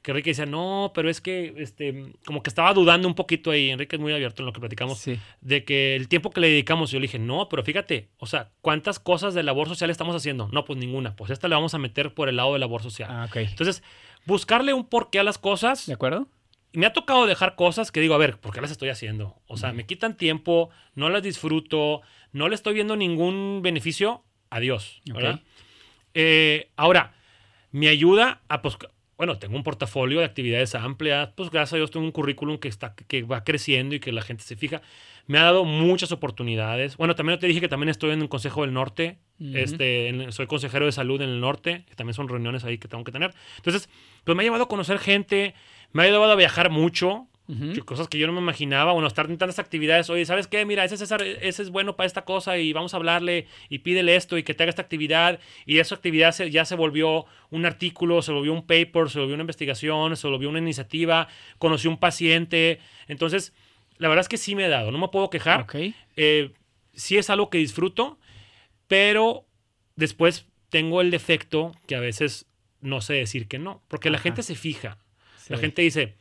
que 0.00 0.10
Enrique 0.12 0.30
decía, 0.30 0.46
no, 0.46 0.92
pero 0.94 1.10
es 1.10 1.20
que, 1.20 1.54
este, 1.58 2.12
como 2.26 2.42
que 2.42 2.48
estaba 2.48 2.72
dudando 2.72 3.06
un 3.08 3.14
poquito 3.14 3.50
ahí. 3.50 3.70
Enrique 3.70 3.96
es 3.96 4.00
muy 4.00 4.12
abierto 4.14 4.40
en 4.42 4.46
lo 4.46 4.52
que 4.54 4.60
platicamos, 4.60 4.98
Sí. 4.98 5.18
de 5.42 5.64
que 5.64 5.96
el 5.96 6.08
tiempo 6.08 6.30
que 6.30 6.40
le 6.40 6.48
dedicamos, 6.48 6.90
yo 6.90 6.98
le 6.98 7.04
dije, 7.08 7.18
no, 7.18 7.48
pero 7.50 7.62
fíjate, 7.62 8.08
o 8.18 8.26
sea, 8.26 8.50
¿cuántas 8.62 8.98
cosas 8.98 9.34
de 9.34 9.42
labor 9.42 9.68
social 9.68 9.90
estamos 9.90 10.16
haciendo? 10.16 10.48
No, 10.52 10.64
pues 10.64 10.78
ninguna. 10.78 11.14
Pues 11.16 11.30
esta 11.30 11.48
la 11.48 11.56
vamos 11.56 11.74
a 11.74 11.78
meter 11.78 12.14
por 12.14 12.28
el 12.30 12.36
lado 12.36 12.54
de 12.54 12.58
labor 12.58 12.82
social. 12.82 13.08
Ah, 13.12 13.26
ok. 13.28 13.36
Entonces, 13.36 13.82
buscarle 14.24 14.72
un 14.72 14.86
porqué 14.86 15.18
a 15.20 15.24
las 15.24 15.36
cosas. 15.38 15.86
¿De 15.86 15.92
acuerdo? 15.94 16.26
Y 16.74 16.78
me 16.78 16.86
ha 16.86 16.92
tocado 16.92 17.24
dejar 17.26 17.54
cosas 17.54 17.92
que 17.92 18.00
digo, 18.00 18.14
a 18.14 18.18
ver, 18.18 18.38
¿por 18.38 18.52
qué 18.52 18.60
las 18.60 18.72
estoy 18.72 18.88
haciendo? 18.88 19.36
O 19.46 19.56
sea, 19.56 19.72
me 19.72 19.86
quitan 19.86 20.16
tiempo, 20.16 20.70
no 20.96 21.08
las 21.08 21.22
disfruto, 21.22 22.02
no 22.32 22.48
le 22.48 22.56
estoy 22.56 22.74
viendo 22.74 22.96
ningún 22.96 23.60
beneficio. 23.62 24.24
Adiós. 24.50 25.00
¿verdad? 25.14 25.40
Eh, 26.14 26.70
ahora, 26.76 27.14
me 27.70 27.86
ayuda 27.88 28.42
a, 28.48 28.60
pues, 28.60 28.76
bueno, 29.16 29.38
tengo 29.38 29.54
un 29.56 29.62
portafolio 29.62 30.18
de 30.18 30.24
actividades 30.24 30.74
amplias, 30.74 31.30
pues 31.36 31.48
gracias 31.50 31.74
a 31.74 31.76
Dios 31.76 31.92
tengo 31.92 32.04
un 32.06 32.10
currículum 32.10 32.58
que, 32.58 32.66
está, 32.66 32.96
que 32.96 33.22
va 33.22 33.44
creciendo 33.44 33.94
y 33.94 34.00
que 34.00 34.10
la 34.10 34.22
gente 34.22 34.42
se 34.42 34.56
fija. 34.56 34.82
Me 35.26 35.38
ha 35.38 35.44
dado 35.44 35.64
muchas 35.64 36.10
oportunidades. 36.10 36.96
Bueno, 36.96 37.14
también 37.14 37.38
te 37.38 37.46
dije 37.46 37.60
que 37.60 37.68
también 37.68 37.88
estoy 37.88 38.10
en 38.10 38.20
un 38.20 38.28
consejo 38.28 38.62
del 38.62 38.72
norte. 38.74 39.18
Este, 39.40 40.08
en- 40.08 40.32
soy 40.32 40.46
consejero 40.48 40.86
de 40.86 40.92
salud 40.92 41.22
en 41.22 41.30
el 41.30 41.40
norte, 41.40 41.84
que 41.88 41.94
también 41.94 42.14
son 42.14 42.28
reuniones 42.28 42.64
ahí 42.64 42.78
que 42.78 42.88
tengo 42.88 43.04
que 43.04 43.12
tener. 43.12 43.32
Entonces, 43.58 43.88
pues 44.24 44.36
me 44.36 44.42
ha 44.42 44.44
llevado 44.44 44.64
a 44.64 44.68
conocer 44.68 44.98
gente, 44.98 45.54
me 45.94 46.02
ha 46.02 46.06
llevado 46.06 46.30
a 46.32 46.36
viajar 46.36 46.68
mucho, 46.70 47.26
cosas 47.84 48.08
que 48.08 48.16
yo 48.18 48.26
no 48.26 48.32
me 48.32 48.40
imaginaba, 48.40 48.92
bueno, 48.92 49.06
estar 49.06 49.26
en 49.30 49.36
tantas 49.36 49.58
actividades, 49.58 50.08
oye, 50.08 50.24
¿sabes 50.24 50.46
qué? 50.46 50.64
Mira, 50.64 50.82
ese, 50.82 50.96
César, 50.96 51.20
ese 51.22 51.62
es 51.62 51.68
bueno 51.68 51.94
para 51.94 52.06
esta 52.06 52.24
cosa 52.24 52.56
y 52.56 52.72
vamos 52.72 52.94
a 52.94 52.96
hablarle 52.96 53.46
y 53.68 53.80
pídele 53.80 54.16
esto 54.16 54.38
y 54.38 54.42
que 54.44 54.54
te 54.54 54.62
haga 54.62 54.70
esta 54.70 54.80
actividad 54.80 55.38
y 55.66 55.78
esa 55.78 55.94
actividad 55.94 56.32
se- 56.32 56.50
ya 56.50 56.64
se 56.64 56.74
volvió 56.74 57.26
un 57.50 57.66
artículo, 57.66 58.22
se 58.22 58.32
volvió 58.32 58.50
un 58.54 58.66
paper, 58.66 59.10
se 59.10 59.18
volvió 59.18 59.34
una 59.34 59.42
investigación, 59.42 60.16
se 60.16 60.26
volvió 60.26 60.48
una 60.48 60.58
iniciativa, 60.58 61.28
conocí 61.58 61.86
un 61.86 61.98
paciente, 61.98 62.78
entonces, 63.08 63.52
la 63.98 64.08
verdad 64.08 64.22
es 64.22 64.28
que 64.30 64.38
sí 64.38 64.54
me 64.56 64.64
he 64.64 64.68
dado, 64.70 64.90
no 64.90 64.96
me 64.98 65.08
puedo 65.08 65.28
quejar, 65.28 65.60
eh, 66.16 66.50
sí 66.94 67.18
es 67.18 67.28
algo 67.28 67.50
que 67.50 67.58
disfruto, 67.58 68.18
pero 68.88 69.44
después 69.96 70.46
tengo 70.70 71.00
el 71.00 71.10
defecto 71.10 71.72
que 71.86 71.94
a 71.96 72.00
veces 72.00 72.46
no 72.80 73.00
sé 73.00 73.14
decir 73.14 73.48
que 73.48 73.58
no, 73.58 73.82
porque 73.88 74.08
la 74.10 74.18
gente 74.18 74.42
se 74.42 74.54
fija. 74.54 74.98
La 75.48 75.56
Sí. 75.56 75.60
gente 75.62 75.82
dice, 75.82 76.14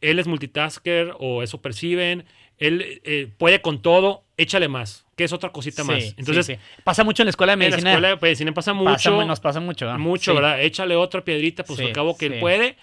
él 0.00 0.18
es 0.18 0.26
multitasker 0.26 1.14
o 1.18 1.42
eso 1.42 1.60
perciben, 1.60 2.24
él 2.58 3.00
eh, 3.04 3.28
puede 3.38 3.60
con 3.62 3.80
todo, 3.82 4.22
échale 4.36 4.68
más, 4.68 5.06
que 5.16 5.24
es 5.24 5.32
otra 5.32 5.50
cosita 5.50 5.82
Sí, 5.82 5.88
más. 5.88 6.02
sí, 6.02 6.14
Entonces, 6.18 6.46
sí. 6.46 6.56
pasa 6.84 7.04
mucho 7.04 7.22
en 7.22 7.26
la 7.26 7.30
escuela 7.30 7.52
de 7.52 7.54
en 7.54 7.58
la 7.60 7.66
medicina. 7.76 7.90
escuela 7.92 8.08
de 8.08 8.16
medicina 8.20 8.52
pasa 8.52 8.72
mucho, 8.74 8.92
Pasa 8.92 9.24
nos 9.24 9.40
pasa 9.40 9.60
mucho. 9.60 9.86
¿no? 9.86 9.98
mucho, 9.98 10.32
Sí. 10.32 10.34
¿verdad? 10.34 10.62
Échale 10.62 10.94
otra 10.96 11.24
piedrita, 11.24 11.64
pues 11.64 11.78
Sí, 11.78 11.86
al 11.86 11.92
cabo 11.92 12.16
que 12.18 12.28
sí. 12.28 12.34
él 12.34 12.40
puede. 12.40 12.76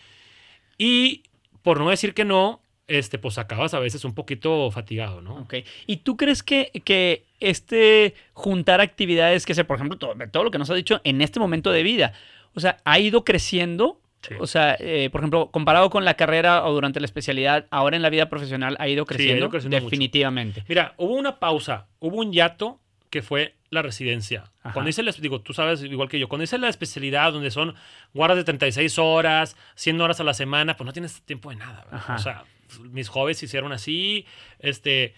Y 0.78 1.24
por 1.62 1.80
no 1.80 1.90
decir 1.90 2.14
que 2.14 2.26
no, 2.26 2.62
este, 2.88 3.18
pues 3.20 3.38
acabas 3.38 3.74
a 3.74 3.80
veces 3.80 4.06
un 4.06 4.14
poquito 4.14 4.72
fatigado, 4.72 5.22
¿no? 5.22 5.36
Ok. 5.40 5.56
¿Y 5.88 5.98
tú 5.98 6.16
crees 6.18 6.42
que, 6.44 6.72
que 6.86 7.26
este 7.40 8.14
juntar 8.34 8.80
actividades, 8.82 9.46
que 9.46 9.54
sé, 9.54 9.64
por 9.66 9.76
ejemplo, 9.76 9.98
todo, 9.98 10.14
todo 10.32 10.44
lo 10.44 10.52
que 10.52 10.58
nos 10.58 10.70
has 10.70 10.76
dicho 10.78 11.02
en 11.04 11.22
este 11.22 11.40
momento 11.40 11.72
de 11.72 11.84
vida, 11.84 12.14
o 12.54 12.60
sea, 12.60 12.78
ha 12.86 13.00
ido 13.00 13.24
creciendo? 13.26 14.00
Sí. 14.22 14.34
O 14.40 14.48
sea, 14.48 14.76
eh, 14.80 15.10
por 15.12 15.22
ejemplo, 15.22 15.52
comparado 15.52 15.90
con 15.90 16.04
la 16.04 16.16
carrera 16.16 16.66
o 16.66 16.74
durante 16.74 17.00
la 17.00 17.06
especialidad, 17.06 17.66
ahora 17.70 17.96
en 17.96 18.02
la 18.02 18.10
vida 18.10 18.30
profesional 18.30 18.76
ha 18.80 18.88
ido 18.88 19.06
Sí, 19.10 19.14
ha 19.30 19.38
ido 19.38 19.50
creciendo, 19.50 19.78
mucho. 19.80 19.86
definitivamente. 19.86 20.64
Mira, 20.68 20.94
hubo 20.98 21.14
una 21.16 21.40
pausa, 21.40 21.88
hubo 22.00 22.18
un 22.18 22.32
hiato 22.34 22.80
que 23.10 23.22
fue 23.22 23.56
la 23.70 23.82
residencia. 23.82 24.52
Ajá. 24.64 24.74
Cuando 24.74 24.90
hice 24.90 25.04
la, 25.04 25.12
digo, 25.14 25.40
tú 25.42 25.54
sabes 25.54 25.82
igual 25.84 26.10
que 26.10 26.20
yo, 26.20 26.28
cuando 26.28 26.44
hice 26.44 26.58
la 26.58 26.68
especialidad 26.68 27.32
donde 27.32 27.52
son 27.52 27.76
guardas 28.14 28.38
de 28.38 28.44
36 28.44 28.98
horas, 28.98 29.56
100 29.76 30.02
horas 30.02 30.20
a 30.20 30.24
la 30.24 30.34
semana, 30.34 30.76
pues 30.76 30.86
no 30.86 30.94
tienes 30.94 31.22
tiempo 31.22 31.50
de 31.52 31.58
nada. 31.58 31.86
O 32.16 32.18
sea, 32.18 32.44
mis 32.92 33.08
jóvenes 33.08 33.42
hicieron 33.44 33.72
así, 33.72 34.26
este, 34.60 35.14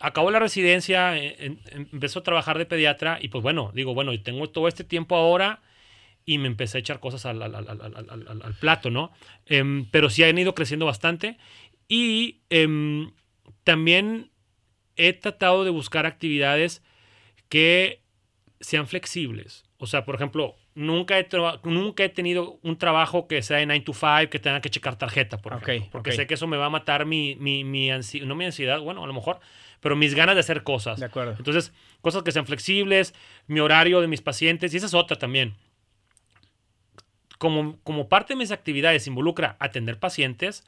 acabó 0.00 0.30
la 0.30 0.38
residencia, 0.38 1.16
en- 1.16 1.60
en- 1.70 1.88
empezó 1.92 2.18
a 2.18 2.22
trabajar 2.22 2.58
de 2.58 2.66
pediatra 2.66 3.18
y 3.20 3.28
pues 3.28 3.42
bueno, 3.42 3.70
digo, 3.74 3.94
bueno, 3.94 4.12
tengo 4.22 4.48
todo 4.50 4.68
este 4.68 4.84
tiempo 4.84 5.16
ahora 5.16 5.60
y 6.28 6.36
me 6.36 6.46
empecé 6.46 6.76
a 6.76 6.80
echar 6.80 7.00
cosas 7.00 7.24
al, 7.24 7.40
al- 7.42 7.54
al- 7.54 7.66
al- 7.70 8.54
plato, 8.60 8.90
¿no? 8.90 9.10
Em, 9.46 9.86
pero 9.90 10.10
sí 10.10 10.22
han 10.24 10.36
ido 10.36 10.54
creciendo 10.54 10.84
bastante 10.84 11.38
y 11.88 12.42
em, 12.50 13.12
también 13.64 14.30
he 14.96 15.14
tratado 15.14 15.64
de 15.64 15.70
buscar 15.70 16.04
actividades 16.04 16.82
que 17.48 18.02
sean 18.60 18.86
flexibles. 18.86 19.64
O 19.78 19.86
sea, 19.86 20.04
por 20.04 20.16
ejemplo, 20.16 20.56
nunca 20.74 21.18
he, 21.18 21.26
nunca 21.64 22.04
he 22.04 22.08
tenido 22.10 22.58
un 22.62 22.76
trabajo 22.76 23.26
que 23.26 23.40
sea 23.40 23.56
de 23.56 23.64
9 23.64 23.80
to 23.86 23.94
5, 23.94 24.28
que 24.30 24.38
tenga 24.38 24.60
que 24.60 24.68
checar 24.68 24.98
tarjeta, 24.98 25.38
por 25.38 25.54
Ok, 25.54 25.62
ejemplo. 25.68 25.88
Porque 25.92 26.10
ok. 26.10 26.16
sé 26.16 26.26
que 26.26 26.34
eso 26.34 26.46
me 26.46 26.58
va 26.58 26.66
a 26.66 26.70
matar 26.70 27.06
mi, 27.06 27.36
mi, 27.36 27.64
mi 27.64 27.88
ansi- 27.88 28.22
no 28.26 28.34
mi 28.34 28.44
ansiedad, 28.44 28.80
bueno, 28.80 29.02
a 29.02 29.06
lo 29.06 29.14
mejor, 29.14 29.38
pero 29.80 29.96
mis 29.96 30.14
ganas 30.14 30.34
de 30.34 30.40
hacer 30.40 30.62
cosas. 30.62 31.00
De 31.00 31.06
acuerdo. 31.06 31.36
Entonces, 31.38 31.72
cosas 32.02 32.22
que 32.22 32.32
sean 32.32 32.44
flexibles, 32.44 33.14
mi 33.46 33.60
horario 33.60 34.00
de 34.02 34.08
mis 34.08 34.20
pacientes, 34.20 34.74
y 34.74 34.76
esa 34.76 34.86
es 34.86 34.94
otra 34.94 35.16
también. 35.16 35.54
Como, 37.38 37.78
como 37.84 38.08
parte 38.08 38.34
de 38.34 38.38
mis 38.38 38.50
actividades 38.50 39.06
involucra 39.06 39.56
atender 39.60 39.98
pacientes, 39.98 40.64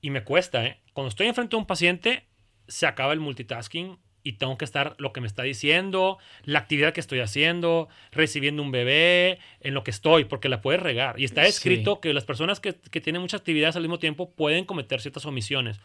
y 0.00 0.10
me 0.10 0.24
cuesta, 0.24 0.64
¿eh? 0.66 0.80
Cuando 0.92 1.08
estoy 1.08 1.26
enfrente 1.26 1.56
de 1.56 1.60
un 1.60 1.66
paciente, 1.66 2.24
se 2.68 2.86
acaba 2.86 3.12
el 3.12 3.20
multitasking 3.20 3.98
y 4.22 4.32
tengo 4.34 4.58
que 4.58 4.64
estar 4.64 4.94
lo 4.98 5.12
que 5.12 5.20
me 5.20 5.26
está 5.28 5.42
diciendo, 5.44 6.18
la 6.44 6.58
actividad 6.58 6.92
que 6.92 7.00
estoy 7.00 7.20
haciendo, 7.20 7.88
recibiendo 8.10 8.62
un 8.62 8.72
bebé, 8.72 9.38
en 9.60 9.74
lo 9.74 9.84
que 9.84 9.90
estoy, 9.92 10.24
porque 10.24 10.48
la 10.48 10.60
puedes 10.62 10.82
regar. 10.82 11.20
Y 11.20 11.24
está 11.24 11.42
Sí. 11.44 11.48
escrito 11.50 12.00
que 12.00 12.12
las 12.12 12.24
personas 12.24 12.58
que, 12.58 12.74
que 12.74 13.00
tienen 13.00 13.22
muchas 13.22 13.40
actividades 13.40 13.76
al 13.76 13.82
mismo 13.82 13.98
tiempo 13.98 14.30
pueden 14.30 14.64
cometer 14.64 15.00
ciertas 15.00 15.26
omisiones. 15.26 15.78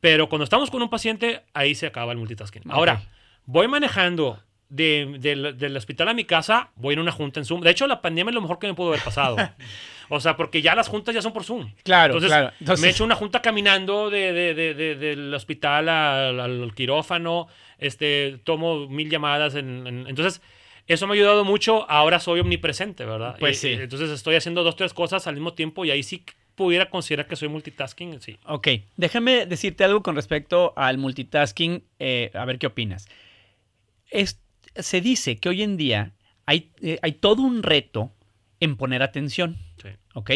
Pero 0.00 0.28
cuando 0.28 0.44
estamos 0.44 0.70
con 0.70 0.82
un 0.82 0.90
paciente, 0.90 1.42
ahí 1.52 1.74
se 1.74 1.86
acaba 1.86 2.12
el 2.12 2.18
multitasking. 2.18 2.62
Ahora, 2.68 3.02
voy 3.46 3.66
manejando 3.68 4.40
de- 4.68 5.16
del- 5.20 5.56
del 5.58 5.76
hospital 5.76 6.08
a 6.08 6.14
mi 6.14 6.24
casa, 6.24 6.70
voy 6.76 6.94
en 6.94 7.00
una 7.00 7.12
junta 7.12 7.40
en 7.40 7.46
Zoom. 7.46 7.60
De 7.60 7.70
hecho, 7.70 7.86
la 7.86 8.00
pandemia 8.00 8.30
es 8.30 8.34
lo 8.34 8.40
mejor 8.40 8.58
que 8.58 8.66
me 8.66 8.74
pudo 8.74 8.88
haber 8.88 9.02
pasado. 9.02 9.36
o 10.08 10.20
sea, 10.20 10.36
porque 10.36 10.62
ya 10.62 10.74
las 10.74 10.88
juntas 10.88 11.14
ya 11.14 11.22
son 11.22 11.32
por 11.32 11.44
Zoom. 11.44 11.72
Claro, 11.84 12.14
Entonces, 12.14 12.30
claro. 12.30 12.52
Entonces- 12.60 12.80
me 12.82 12.88
he 12.88 12.90
hecho 12.90 13.04
una 13.04 13.14
junta 13.14 13.40
caminando 13.42 14.10
de, 14.10 14.32
de- 14.32 14.54
de- 14.54 14.74
de- 14.74 14.94
del 14.96 15.32
hospital 15.34 15.88
al, 15.88 16.40
al 16.40 16.74
quirófano, 16.74 17.46
este, 17.78 18.38
tomo 18.44 18.88
mil 18.88 19.10
llamadas. 19.10 19.54
En, 19.54 19.86
en- 19.86 20.06
entonces, 20.08 20.40
eso 20.86 21.06
me 21.06 21.12
ha 21.12 21.16
ayudado 21.16 21.44
mucho. 21.44 21.88
Ahora 21.90 22.20
soy 22.20 22.40
omnipresente, 22.40 23.04
¿verdad? 23.04 23.36
Pues 23.38 23.62
Y- 23.64 23.68
sí. 23.76 23.82
entonces 23.82 24.10
estoy 24.10 24.34
haciendo 24.36 24.62
dos, 24.64 24.76
tres 24.76 24.92
cosas 24.92 25.26
al 25.26 25.34
mismo 25.34 25.52
tiempo 25.54 25.84
y 25.84 25.90
ahí 25.90 26.02
sí 26.02 26.24
pudiera 26.54 26.88
considerar 26.88 27.26
que 27.26 27.34
soy 27.36 27.48
multitasking, 27.48 28.20
sí. 28.20 28.38
Ok, 28.46 28.68
déjame 28.96 29.44
decirte 29.46 29.82
algo 29.82 30.02
con 30.04 30.14
respecto 30.14 30.72
al 30.76 30.98
multitasking, 30.98 31.82
eh, 31.98 32.30
a 32.34 32.44
ver 32.44 32.58
qué 32.60 32.66
opinas. 32.68 33.08
Es- 34.10 34.40
se 34.76 35.00
dice 35.00 35.36
que 35.36 35.48
hoy 35.48 35.62
en 35.62 35.76
día 35.76 36.12
hay, 36.46 36.72
eh, 36.80 36.98
hay 37.02 37.12
todo 37.12 37.42
un 37.42 37.62
reto 37.62 38.12
en 38.60 38.76
poner 38.76 39.02
atención, 39.02 39.58
sí. 39.82 39.88
¿ok? 40.14 40.30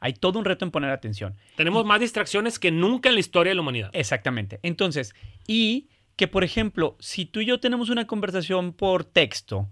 Hay 0.00 0.14
todo 0.14 0.38
un 0.38 0.44
reto 0.44 0.64
en 0.64 0.70
poner 0.70 0.90
atención. 0.90 1.36
Tenemos 1.56 1.84
más 1.84 2.00
distracciones 2.00 2.58
que 2.58 2.70
nunca 2.70 3.10
en 3.10 3.14
la 3.16 3.20
historia 3.20 3.50
de 3.50 3.54
la 3.54 3.60
humanidad. 3.60 3.90
Exactamente. 3.92 4.58
Entonces, 4.62 5.14
y 5.46 5.88
que 6.16 6.26
por 6.28 6.44
ejemplo, 6.44 6.96
si 7.00 7.26
tú 7.26 7.40
y 7.40 7.46
yo 7.46 7.60
tenemos 7.60 7.90
una 7.90 8.06
conversación 8.06 8.72
por 8.72 9.04
texto, 9.04 9.70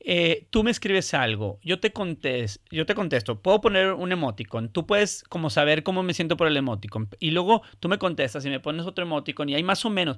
eh, 0.00 0.46
tú 0.50 0.64
me 0.64 0.70
escribes 0.70 1.12
algo, 1.14 1.58
yo 1.62 1.78
te, 1.78 1.92
contes- 1.92 2.60
yo 2.70 2.86
te 2.86 2.94
contesto, 2.94 3.40
puedo 3.40 3.60
poner 3.60 3.92
un 3.92 4.12
emoticon, 4.12 4.70
tú 4.70 4.86
puedes 4.86 5.22
como 5.24 5.50
saber 5.50 5.82
cómo 5.82 6.02
me 6.02 6.14
siento 6.14 6.36
por 6.36 6.46
el 6.46 6.56
emoticon, 6.56 7.08
y 7.18 7.32
luego 7.32 7.62
tú 7.80 7.88
me 7.88 7.98
contestas 7.98 8.44
y 8.46 8.48
me 8.48 8.60
pones 8.60 8.86
otro 8.86 9.04
emoticon, 9.04 9.48
y 9.50 9.54
hay 9.54 9.62
más 9.62 9.84
o 9.84 9.90
menos, 9.90 10.16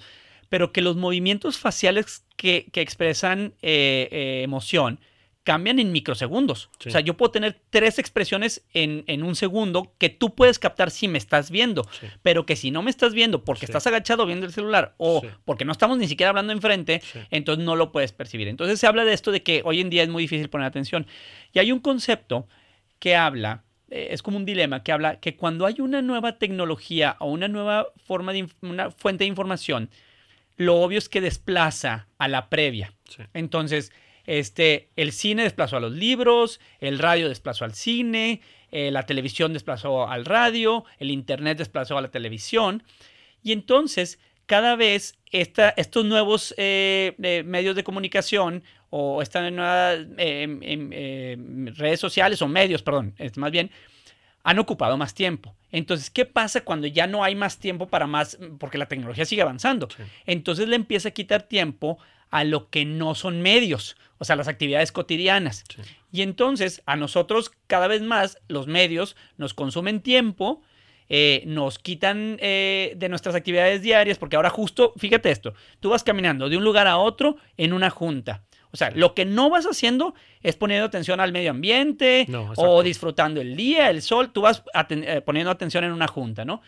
pero 0.52 0.70
que 0.70 0.82
los 0.82 0.96
movimientos 0.96 1.56
faciales 1.56 2.26
que, 2.36 2.66
que 2.72 2.82
expresan 2.82 3.54
eh, 3.62 4.06
eh, 4.12 4.42
emoción 4.44 5.00
cambian 5.44 5.78
en 5.78 5.92
microsegundos. 5.92 6.68
Sí. 6.78 6.90
O 6.90 6.92
sea, 6.92 7.00
yo 7.00 7.16
puedo 7.16 7.32
tener 7.32 7.58
tres 7.70 7.98
expresiones 7.98 8.62
en, 8.74 9.02
en 9.06 9.22
un 9.22 9.34
segundo 9.34 9.94
que 9.96 10.10
tú 10.10 10.34
puedes 10.34 10.58
captar 10.58 10.90
si 10.90 11.08
me 11.08 11.16
estás 11.16 11.50
viendo, 11.50 11.88
Sí. 11.98 12.06
pero 12.20 12.44
que 12.44 12.54
si 12.54 12.70
no 12.70 12.82
me 12.82 12.90
estás 12.90 13.14
viendo 13.14 13.42
porque 13.46 13.60
Sí. 13.60 13.70
estás 13.72 13.86
agachado 13.86 14.26
viendo 14.26 14.44
el 14.44 14.52
celular 14.52 14.94
o 14.98 15.22
porque 15.46 15.64
no 15.64 15.72
estamos 15.72 15.96
ni 15.96 16.06
siquiera 16.06 16.28
hablando 16.28 16.52
enfrente, 16.52 17.00
entonces 17.30 17.64
no 17.64 17.74
lo 17.74 17.90
puedes 17.90 18.12
percibir. 18.12 18.46
Entonces 18.46 18.78
se 18.78 18.86
habla 18.86 19.06
de 19.06 19.14
esto 19.14 19.32
de 19.32 19.42
que 19.42 19.62
hoy 19.64 19.80
en 19.80 19.88
día 19.88 20.02
es 20.02 20.10
muy 20.10 20.24
difícil 20.24 20.50
poner 20.50 20.66
atención. 20.66 21.06
Y 21.54 21.60
hay 21.60 21.72
un 21.72 21.80
concepto 21.80 22.46
que 22.98 23.16
habla, 23.16 23.64
eh, 23.90 24.08
es 24.10 24.20
como 24.22 24.36
un 24.36 24.44
dilema, 24.44 24.82
que 24.82 24.92
habla 24.92 25.18
que 25.18 25.34
cuando 25.34 25.64
hay 25.64 25.76
una 25.80 26.02
nueva 26.02 26.36
tecnología 26.38 27.16
o 27.20 27.30
una 27.30 27.48
nueva 27.48 27.86
forma 28.04 28.34
de, 28.34 28.48
una 28.60 28.90
fuente 28.90 29.24
de 29.24 29.28
información, 29.28 29.88
lo 30.56 30.76
obvio 30.80 30.98
es 30.98 31.08
que 31.08 31.20
desplaza 31.20 32.08
a 32.18 32.28
la 32.28 32.48
previa. 32.48 32.92
Sí. 33.08 33.22
Entonces, 33.34 33.92
este, 34.26 34.90
el 34.96 35.12
cine 35.12 35.42
desplazó 35.42 35.76
a 35.76 35.80
los 35.80 35.92
libros, 35.92 36.60
el 36.78 36.98
radio 36.98 37.28
desplazó 37.28 37.64
al 37.64 37.74
cine, 37.74 38.40
eh, 38.70 38.90
la 38.90 39.04
televisión 39.04 39.52
desplazó 39.52 40.08
al 40.08 40.24
radio, 40.24 40.84
el 40.98 41.10
internet 41.10 41.58
desplazó 41.58 41.98
a 41.98 42.02
la 42.02 42.10
televisión. 42.10 42.82
Y 43.42 43.52
entonces, 43.52 44.18
cada 44.46 44.76
vez 44.76 45.18
esta- 45.32 45.70
estos 45.76 46.04
nuevos 46.04 46.54
eh, 46.56 47.14
eh, 47.22 47.42
medios 47.44 47.74
de 47.74 47.84
comunicación 47.84 48.62
o 48.90 49.22
estas 49.22 49.50
nuevas 49.52 50.06
em, 50.18 50.60
em, 50.62 51.66
redes 51.74 51.98
sociales 51.98 52.40
o 52.42 52.48
medios, 52.48 52.82
perdón, 52.82 53.14
es 53.18 53.36
más 53.38 53.50
bien, 53.50 53.70
han 54.44 54.58
ocupado 54.58 54.96
más 54.96 55.14
tiempo. 55.14 55.54
Entonces, 55.70 56.10
¿qué 56.10 56.24
pasa 56.24 56.62
cuando 56.62 56.86
ya 56.86 57.06
no 57.06 57.24
hay 57.24 57.34
más 57.34 57.58
tiempo 57.58 57.88
para 57.88 58.06
más? 58.06 58.38
Porque 58.58 58.78
la 58.78 58.86
tecnología 58.86 59.24
sigue 59.24 59.42
avanzando. 59.42 59.88
Sí. 59.96 60.02
Entonces 60.26 60.68
le 60.68 60.76
empieza 60.76 61.10
a 61.10 61.12
quitar 61.12 61.42
tiempo 61.42 61.98
a 62.30 62.44
lo 62.44 62.70
que 62.70 62.84
no 62.84 63.14
son 63.14 63.42
medios, 63.42 63.96
o 64.18 64.24
sea, 64.24 64.36
las 64.36 64.48
actividades 64.48 64.90
cotidianas. 64.90 65.64
Sí. 65.68 65.82
Y 66.12 66.22
entonces 66.22 66.82
a 66.86 66.96
nosotros 66.96 67.52
cada 67.66 67.88
vez 67.88 68.02
más 68.02 68.38
los 68.48 68.66
medios 68.66 69.16
nos 69.36 69.54
consumen 69.54 70.00
tiempo, 70.00 70.62
eh, 71.08 71.42
nos 71.46 71.78
quitan 71.78 72.38
eh, 72.40 72.94
de 72.96 73.08
nuestras 73.10 73.34
actividades 73.34 73.82
diarias, 73.82 74.16
porque 74.16 74.36
ahora 74.36 74.48
justo, 74.48 74.94
fíjate 74.96 75.30
esto, 75.30 75.54
tú 75.78 75.90
vas 75.90 76.04
caminando 76.04 76.48
de 76.48 76.56
un 76.56 76.64
lugar 76.64 76.86
a 76.86 76.96
otro 76.96 77.36
en 77.58 77.74
una 77.74 77.90
junta. 77.90 78.44
O 78.72 78.76
sea, 78.76 78.90
lo 78.90 79.14
que 79.14 79.24
no 79.24 79.50
vas 79.50 79.66
haciendo 79.66 80.14
es 80.42 80.56
poniendo 80.56 80.86
atención 80.86 81.20
al 81.20 81.30
medio 81.32 81.50
ambiente 81.50 82.24
No, 82.28 82.52
o 82.56 82.82
disfrutando 82.82 83.40
el 83.40 83.54
día, 83.54 83.90
el 83.90 84.00
sol, 84.02 84.32
tú 84.32 84.40
vas 84.40 84.64
aten- 84.74 85.04
eh, 85.06 85.20
poniendo 85.20 85.50
atención 85.50 85.84
en 85.84 85.92
una 85.92 86.08
junta, 86.08 86.44
¿no? 86.44 86.62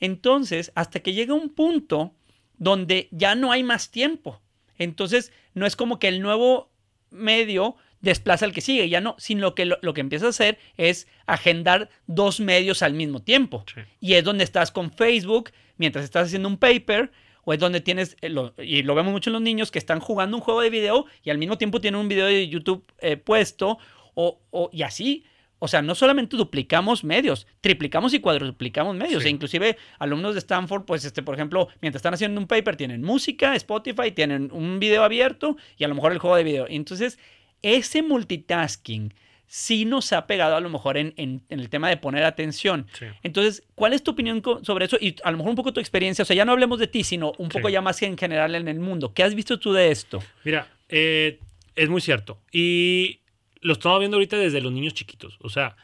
Entonces, 0.00 0.72
hasta 0.74 1.00
que 1.00 1.12
llega 1.12 1.34
un 1.34 1.48
punto 1.50 2.14
donde 2.56 3.08
ya 3.10 3.34
no 3.34 3.52
hay 3.52 3.62
más 3.62 3.90
tiempo. 3.90 4.40
Entonces, 4.78 5.32
no 5.54 5.66
es 5.66 5.74
como 5.76 5.98
que 5.98 6.08
el 6.08 6.20
nuevo 6.20 6.70
medio 7.10 7.76
desplaza 8.00 8.44
al 8.44 8.52
que 8.52 8.60
sigue, 8.60 8.88
ya 8.88 9.00
no, 9.00 9.16
sino 9.18 9.54
que 9.56 9.64
lo, 9.64 9.78
lo 9.82 9.92
que 9.92 10.00
empieza 10.00 10.26
a 10.26 10.30
hacer 10.30 10.58
es 10.76 11.08
agendar 11.26 11.88
dos 12.06 12.38
medios 12.38 12.82
al 12.82 12.94
mismo 12.94 13.20
tiempo. 13.22 13.64
Sí. 13.74 13.80
Y 14.00 14.14
es 14.14 14.22
donde 14.24 14.44
estás 14.44 14.70
con 14.70 14.92
Facebook 14.92 15.50
mientras 15.78 16.04
estás 16.04 16.26
haciendo 16.28 16.48
un 16.48 16.58
paper, 16.58 17.10
o 17.44 17.52
es 17.52 17.58
donde 17.58 17.80
tienes, 17.80 18.16
eh, 18.20 18.28
lo- 18.28 18.54
y 18.58 18.82
lo 18.82 18.94
vemos 18.94 19.12
mucho 19.12 19.30
en 19.30 19.34
los 19.34 19.42
niños 19.42 19.70
que 19.70 19.78
están 19.78 20.00
jugando 20.00 20.36
un 20.36 20.42
juego 20.42 20.60
de 20.60 20.70
video 20.70 21.06
y 21.22 21.30
al 21.30 21.38
mismo 21.38 21.58
tiempo 21.58 21.80
tienen 21.80 22.00
un 22.00 22.08
video 22.08 22.26
de 22.26 22.48
YouTube 22.48 22.84
eh, 23.00 23.16
puesto, 23.16 23.78
o, 24.14 24.40
o- 24.50 24.70
y 24.72 24.82
así. 24.82 25.24
O 25.60 25.66
sea, 25.66 25.82
no 25.82 25.96
solamente 25.96 26.36
duplicamos 26.36 27.02
medios, 27.02 27.48
triplicamos 27.60 28.14
y 28.14 28.20
cuadruplicamos 28.20 28.94
medios. 28.94 29.22
Sí. 29.24 29.28
E 29.28 29.32
inclusive 29.32 29.76
alumnos 29.98 30.34
de 30.34 30.38
Stanford, 30.38 30.84
pues, 30.84 31.04
este, 31.04 31.22
por 31.22 31.34
ejemplo, 31.34 31.66
mientras 31.80 31.98
están 31.98 32.14
haciendo 32.14 32.40
un 32.40 32.46
paper, 32.46 32.76
tienen 32.76 33.02
música, 33.02 33.56
Spotify, 33.56 34.12
tienen 34.12 34.50
un 34.52 34.78
video 34.78 35.02
abierto 35.02 35.56
y 35.76 35.82
a 35.82 35.88
lo 35.88 35.96
mejor 35.96 36.12
el 36.12 36.18
juego 36.18 36.36
de 36.36 36.44
video. 36.44 36.66
Entonces, 36.68 37.18
ese 37.62 38.02
multitasking 38.02 39.14
sí 39.50 39.84
nos 39.86 40.12
ha 40.12 40.26
pegado 40.26 40.54
a 40.56 40.60
lo 40.60 40.68
mejor 40.68 40.96
en, 40.98 41.14
en- 41.16 41.42
en 41.48 41.58
el 41.58 41.68
tema 41.70 41.88
de 41.88 41.96
poner 41.96 42.22
atención. 42.24 42.86
Sí. 42.98 43.06
Entonces, 43.22 43.64
¿cuál 43.74 43.94
es 43.94 44.02
tu 44.02 44.10
opinión 44.10 44.42
sobre 44.62 44.84
eso? 44.84 44.98
Y 45.00 45.16
a 45.24 45.30
lo 45.30 45.38
mejor 45.38 45.50
un 45.50 45.56
poco 45.56 45.72
tu 45.72 45.80
experiencia, 45.80 46.22
o 46.22 46.26
sea, 46.26 46.36
ya 46.36 46.44
no 46.44 46.52
hablemos 46.52 46.78
de 46.78 46.86
ti, 46.86 47.02
sino 47.02 47.32
un 47.38 47.48
poco 47.48 47.68
Sí. 47.68 47.72
ya 47.72 47.80
más 47.80 48.00
en 48.02 48.16
general 48.18 48.54
en 48.54 48.68
el 48.68 48.78
mundo. 48.78 49.12
¿Qué 49.14 49.22
has 49.22 49.34
visto 49.34 49.58
tú 49.58 49.72
de 49.72 49.90
esto? 49.90 50.22
Mira, 50.44 50.68
eh, 50.90 51.40
es 51.74 51.88
muy 51.88 52.00
cierto. 52.02 52.40
Y 52.52 53.20
lo 53.62 53.72
estamos 53.72 53.98
viendo 54.00 54.16
ahorita 54.18 54.36
desde 54.36 54.60
los 54.60 54.70
niños 54.72 54.92
chiquitos. 54.94 55.38
O 55.40 55.48
sea, 55.48 55.76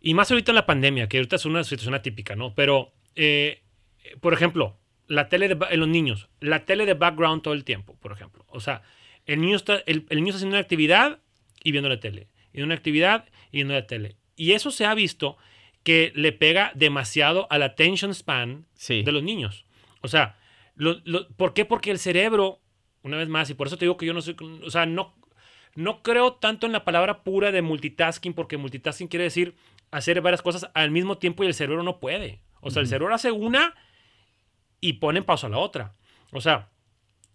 y 0.00 0.12
más 0.14 0.30
ahorita 0.30 0.50
en 0.52 0.56
la 0.56 0.66
pandemia, 0.66 1.08
que 1.08 1.16
ahorita 1.18 1.36
es 1.36 1.44
una 1.46 1.64
situación 1.64 1.94
atípica, 1.94 2.34
¿no? 2.36 2.54
Pero, 2.54 2.92
eh, 3.14 3.62
por 4.20 4.34
ejemplo, 4.34 4.76
la 5.06 5.28
tele 5.28 5.48
de, 5.48 5.56
en 5.70 5.80
los 5.80 5.88
niños, 5.88 6.28
la 6.40 6.64
tele 6.64 6.86
de 6.86 6.94
background 6.94 7.42
todo 7.42 7.54
el 7.54 7.64
tiempo, 7.64 7.96
por 8.00 8.12
ejemplo. 8.12 8.44
O 8.48 8.60
sea, 8.60 8.82
el 9.26 9.40
niño 9.40 9.56
está, 9.56 9.76
el, 9.86 10.04
el 10.10 10.16
niño 10.18 10.28
está 10.30 10.36
haciendo 10.38 10.56
una 10.56 10.60
actividad 10.62 11.18
y 11.62 11.70
viendo 11.72 11.88
la 11.88 12.00
tele. 12.00 12.26
Y 12.54 12.62
una 12.62 12.74
actividad 12.74 13.26
y 13.52 13.58
viendo 13.58 13.74
la 13.74 13.86
tele. 13.86 14.16
Y 14.36 14.52
eso 14.52 14.70
se 14.70 14.86
ha 14.86 14.94
visto 14.94 15.36
que 15.82 16.12
le 16.14 16.32
pega 16.32 16.72
demasiado 16.74 17.46
al 17.50 17.62
attention 17.62 18.14
span 18.14 18.64
Sí. 18.74 19.02
de 19.02 19.12
los 19.12 19.22
niños. 19.22 19.66
O 20.00 20.08
sea, 20.08 20.38
lo- 20.76 21.00
lo- 21.04 21.28
¿por 21.36 21.52
qué? 21.52 21.66
Porque 21.66 21.90
el 21.90 21.98
cerebro, 21.98 22.60
una 23.02 23.18
vez 23.18 23.28
más, 23.28 23.50
y 23.50 23.54
por 23.54 23.66
eso 23.66 23.76
te 23.76 23.84
digo 23.84 23.98
que 23.98 24.06
yo 24.06 24.14
no 24.14 24.22
soy, 24.22 24.34
o 24.64 24.70
sea, 24.70 24.86
no, 24.86 25.14
no 25.74 26.02
creo 26.02 26.34
tanto 26.34 26.66
en 26.66 26.72
la 26.72 26.84
palabra 26.84 27.22
pura 27.22 27.52
de 27.52 27.60
multitasking, 27.60 28.32
porque 28.32 28.56
multitasking 28.56 29.08
quiere 29.08 29.24
decir 29.24 29.54
hacer 29.90 30.20
varias 30.22 30.40
cosas 30.42 30.70
al 30.74 30.90
mismo 30.90 31.18
tiempo 31.18 31.44
y 31.44 31.48
el 31.48 31.54
cerebro 31.54 31.82
no 31.82 32.00
puede. 32.00 32.40
O 32.60 32.70
sea, 32.70 32.80
el 32.80 32.88
cerebro 32.88 33.14
hace 33.14 33.30
una 33.30 33.74
y 34.80 34.94
pone 34.94 35.18
en 35.18 35.24
pausa 35.24 35.48
la 35.48 35.58
otra. 35.58 35.94
O 36.32 36.40
sea, 36.40 36.70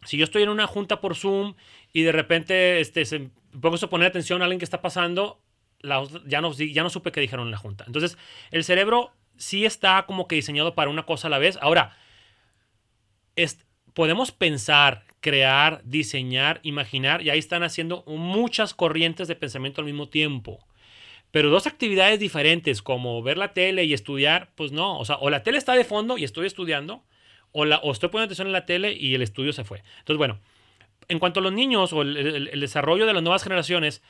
si 0.06 0.18
yo 0.18 0.24
estoy 0.24 0.44
en 0.44 0.50
una 0.50 0.66
junta 0.68 1.02
por 1.02 1.16
Zoom 1.16 1.56
y 1.94 2.02
de 2.04 2.12
repente 2.12 2.80
este, 2.80 3.06
se, 3.06 3.30
pongo 3.60 3.78
a 3.82 3.90
poner 3.90 4.08
atención 4.08 4.42
a 4.42 4.46
alguien 4.46 4.60
que 4.60 4.66
está 4.66 4.82
pasando, 4.82 5.42
la 5.82 6.04
ya, 6.26 6.42
no, 6.42 6.52
ya 6.54 6.84
no 6.84 6.90
supe 6.90 7.12
qué 7.12 7.22
dijeron 7.22 7.48
en 7.48 7.52
la 7.52 7.58
junta. 7.58 7.84
Entonces, 7.88 8.18
el 8.52 8.64
cerebro 8.64 9.12
sí 9.38 9.66
está 9.66 10.06
como 10.06 10.28
que 10.28 10.36
diseñado 10.36 10.76
para 10.76 10.90
una 10.90 11.06
cosa 11.06 11.28
a 11.28 11.32
la 11.32 11.38
vez. 11.38 11.58
Ahora, 11.62 11.98
es- 13.36 13.66
podemos 13.94 14.32
pensar, 14.32 15.04
crear, 15.20 15.82
diseñar, 15.84 16.60
imaginar, 16.64 17.22
y 17.22 17.30
ahí 17.30 17.40
están 17.40 17.64
haciendo 17.64 18.04
muchas 18.08 18.74
corrientes 18.74 19.28
de 19.28 19.36
pensamiento 19.36 19.82
al 19.82 19.86
mismo 19.86 20.08
tiempo. 20.10 20.66
Pero 21.32 21.50
dos 21.50 21.68
actividades 21.68 22.20
diferentes, 22.20 22.82
como 22.82 23.22
ver 23.22 23.38
la 23.38 23.54
tele 23.54 23.84
y 23.84 23.94
estudiar, 23.94 24.50
pues 24.56 24.72
no. 24.72 24.98
O 24.98 25.06
sea, 25.06 25.18
o 25.18 25.30
la 25.30 25.44
tele 25.44 25.58
está 25.58 25.74
de 25.74 25.84
fondo 25.84 26.18
y 26.18 26.24
estoy 26.24 26.48
estudiando, 26.48 27.04
o, 27.52 27.66
la, 27.66 27.78
o 27.78 27.92
estoy 27.92 28.10
poniendo 28.10 28.26
atención 28.30 28.48
en 28.48 28.54
la 28.54 28.66
tele 28.66 28.94
y 28.94 29.14
el 29.14 29.22
estudio 29.22 29.54
se 29.54 29.64
fue. 29.64 29.84
Entonces, 30.00 30.18
bueno, 30.18 30.40
en 31.10 31.20
cuanto 31.20 31.40
a 31.42 31.44
los 31.44 31.52
niños 31.54 31.92
o 31.94 32.02
el, 32.02 32.16
el- 32.18 32.48
el 32.48 32.60
desarrollo 32.60 33.06
de 33.06 33.14
las 33.14 33.22
nuevas 33.24 33.44
generaciones, 33.44 34.02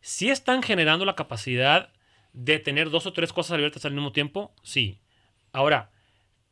sí 0.00 0.30
están 0.30 0.62
generando 0.62 1.04
la 1.04 1.14
capacidad 1.14 1.90
de 2.32 2.58
tener 2.58 2.88
dos 2.90 3.06
o 3.06 3.12
tres 3.12 3.32
cosas 3.32 3.52
abiertas 3.52 3.84
al 3.84 3.92
mismo 3.92 4.12
tiempo, 4.12 4.54
sí. 4.62 5.00
Ahora, 5.52 5.90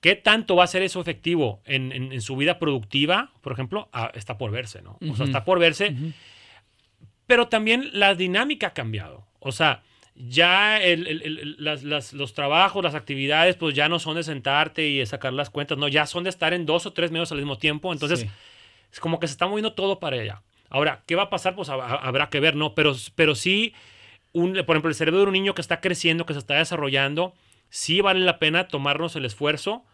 ¿qué 0.01 0.17
tanto 0.17 0.57
va 0.57 0.65
a 0.65 0.67
ser 0.67 0.83
eso 0.83 1.01
efectivo 1.01 1.63
en, 1.65 1.93
en- 1.93 2.13
en 2.13 2.21
su 2.21 2.37
vida 2.37 2.59
productiva, 2.59 3.33
por 3.41 3.53
ejemplo? 3.53 3.89
Ah, 3.93 4.11
está 4.15 4.37
por 4.39 4.51
verse, 4.51 4.83
¿no? 4.83 4.99
O 5.11 5.15
sea, 5.17 5.27
está 5.27 5.45
por 5.45 5.59
verse. 5.59 5.95
Pero 7.27 7.49
también 7.49 7.91
la 7.93 8.15
dinámica 8.15 8.69
ha 8.69 8.75
cambiado. 8.75 9.27
O 9.41 9.53
sea, 9.53 9.83
ya 10.15 10.81
el- 10.81 11.07
el- 11.07 11.23
el- 11.23 11.57
las- 11.59 11.83
las- 11.83 12.13
los 12.13 12.35
trabajos, 12.35 12.83
las 12.83 12.95
actividades, 12.95 13.57
pues 13.57 13.75
ya 13.75 13.89
no 13.89 13.99
son 13.99 14.17
de 14.17 14.23
sentarte 14.23 14.87
y 14.89 14.99
de 14.99 15.07
sacar 15.07 15.33
las 15.33 15.51
cuentas, 15.51 15.77
no, 15.77 15.89
ya 15.89 16.07
son 16.07 16.25
de 16.25 16.31
estar 16.31 16.55
en 16.55 16.67
dos 16.67 16.87
o 16.87 16.93
tres 16.93 17.11
medios 17.11 17.31
al 17.33 17.39
mismo 17.39 17.59
tiempo. 17.59 17.93
Entonces, 17.93 18.21
Sí. 18.21 18.29
Es 18.93 19.01
como 19.01 19.19
que 19.21 19.27
se 19.27 19.33
está 19.33 19.47
moviendo 19.47 19.73
todo 19.75 19.99
para 20.01 20.17
allá. 20.21 20.43
Ahora, 20.69 21.03
¿qué 21.07 21.15
va 21.15 21.25
a 21.25 21.31
pasar? 21.31 21.55
Pues 21.55 21.69
hab- 21.69 22.01
habrá 22.03 22.29
que 22.29 22.41
ver, 22.41 22.57
¿no? 22.57 22.75
Pero, 22.75 22.95
pero 23.15 23.35
sí, 23.35 23.73
un, 24.33 24.53
por 24.67 24.75
ejemplo, 24.77 24.89
el 24.89 24.95
cerebro 24.95 25.21
de 25.21 25.27
un 25.27 25.33
niño 25.33 25.55
que 25.55 25.61
está 25.61 25.81
creciendo, 25.81 26.27
que 26.27 26.33
se 26.33 26.39
está 26.41 26.55
desarrollando, 26.55 27.35
sí 27.69 28.01
vale 28.01 28.21
la 28.21 28.39
pena 28.39 28.69
tomarnos 28.69 29.17
el 29.17 29.25
esfuerzo 29.25 29.85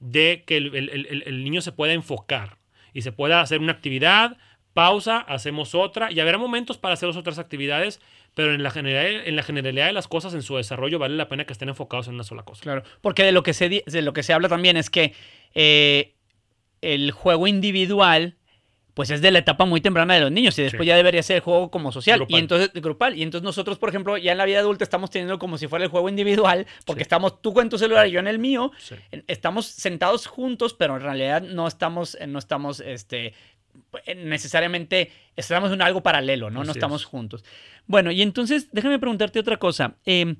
de 0.00 0.42
que 0.46 0.56
el, 0.56 0.74
el- 0.74 1.22
el- 1.26 1.44
niño 1.44 1.60
se 1.60 1.70
pueda 1.72 1.92
enfocar 1.92 2.56
y 2.92 3.02
se 3.02 3.12
pueda 3.12 3.40
hacer 3.40 3.60
una 3.60 3.72
actividad, 3.72 4.36
pausa, 4.74 5.18
hacemos 5.18 5.74
otra, 5.74 6.10
y 6.10 6.18
habrá 6.20 6.38
momentos 6.38 6.78
para 6.78 6.94
hacer 6.94 7.08
otras 7.10 7.38
actividades, 7.38 8.00
pero 8.34 8.54
en 8.54 8.62
la, 8.62 8.70
general, 8.70 9.22
en 9.26 9.36
la 9.36 9.42
generalidad 9.42 9.86
de 9.86 9.92
las 9.92 10.08
cosas, 10.08 10.32
en 10.34 10.42
su 10.42 10.56
desarrollo, 10.56 10.98
vale 10.98 11.14
la 11.16 11.28
pena 11.28 11.44
que 11.44 11.52
estén 11.52 11.68
enfocados 11.68 12.08
en 12.08 12.14
una 12.14 12.24
sola 12.24 12.42
cosa. 12.42 12.62
Claro, 12.62 12.82
porque 13.02 13.22
de 13.22 13.32
lo 13.32 13.42
que 13.42 13.52
se, 13.52 13.68
de 13.68 14.02
lo 14.02 14.12
que 14.14 14.22
se 14.22 14.32
habla 14.32 14.48
también 14.48 14.76
es 14.78 14.88
que 14.88 15.12
eh, 15.54 16.14
el 16.80 17.10
juego 17.12 17.46
individual 17.46 18.36
pues 18.94 19.10
es 19.10 19.22
de 19.22 19.30
la 19.30 19.38
etapa 19.38 19.64
muy 19.64 19.80
temprana 19.80 20.14
de 20.14 20.20
los 20.20 20.30
niños 20.30 20.58
y 20.58 20.62
después 20.62 20.82
Sí. 20.82 20.88
ya 20.88 20.96
debería 20.96 21.22
ser 21.22 21.36
el 21.36 21.42
juego 21.42 21.70
como 21.70 21.92
social 21.92 22.18
Grupal. 22.18 22.36
y 22.36 22.40
entonces 22.40 22.72
grupal 22.74 23.16
y 23.18 23.22
entonces 23.22 23.44
nosotros 23.44 23.78
por 23.78 23.88
ejemplo 23.88 24.18
ya 24.18 24.32
en 24.32 24.38
la 24.38 24.44
vida 24.44 24.58
adulta 24.58 24.84
estamos 24.84 25.08
teniendo 25.10 25.38
como 25.38 25.56
si 25.56 25.66
fuera 25.66 25.84
el 25.84 25.90
juego 25.90 26.08
individual 26.10 26.66
porque 26.84 27.00
Sí. 27.00 27.04
estamos 27.04 27.40
tú 27.40 27.54
con 27.54 27.68
tu 27.70 27.78
celular 27.78 28.06
y 28.06 28.10
yo 28.10 28.20
en 28.20 28.26
el 28.28 28.38
mío 28.38 28.70
Sí. 28.78 28.94
en- 29.10 29.24
estamos 29.28 29.64
sentados 29.66 30.26
juntos 30.26 30.74
pero 30.74 30.94
en 30.96 31.02
realidad 31.02 31.40
no 31.42 31.66
estamos 31.66 32.16
eh, 32.20 32.26
no 32.26 32.38
estamos 32.38 32.80
este 32.80 33.32
eh, 34.04 34.14
necesariamente 34.14 35.10
estamos 35.36 35.72
en 35.72 35.80
algo 35.80 36.02
paralelo 36.02 36.50
no 36.50 36.62
no 36.62 36.72
estamos 36.72 37.00
es. 37.02 37.06
juntos 37.06 37.44
bueno 37.86 38.10
y 38.10 38.20
entonces 38.20 38.68
déjame 38.72 38.98
preguntarte 38.98 39.38
otra 39.38 39.56
cosa 39.56 39.96
Em, 40.04 40.36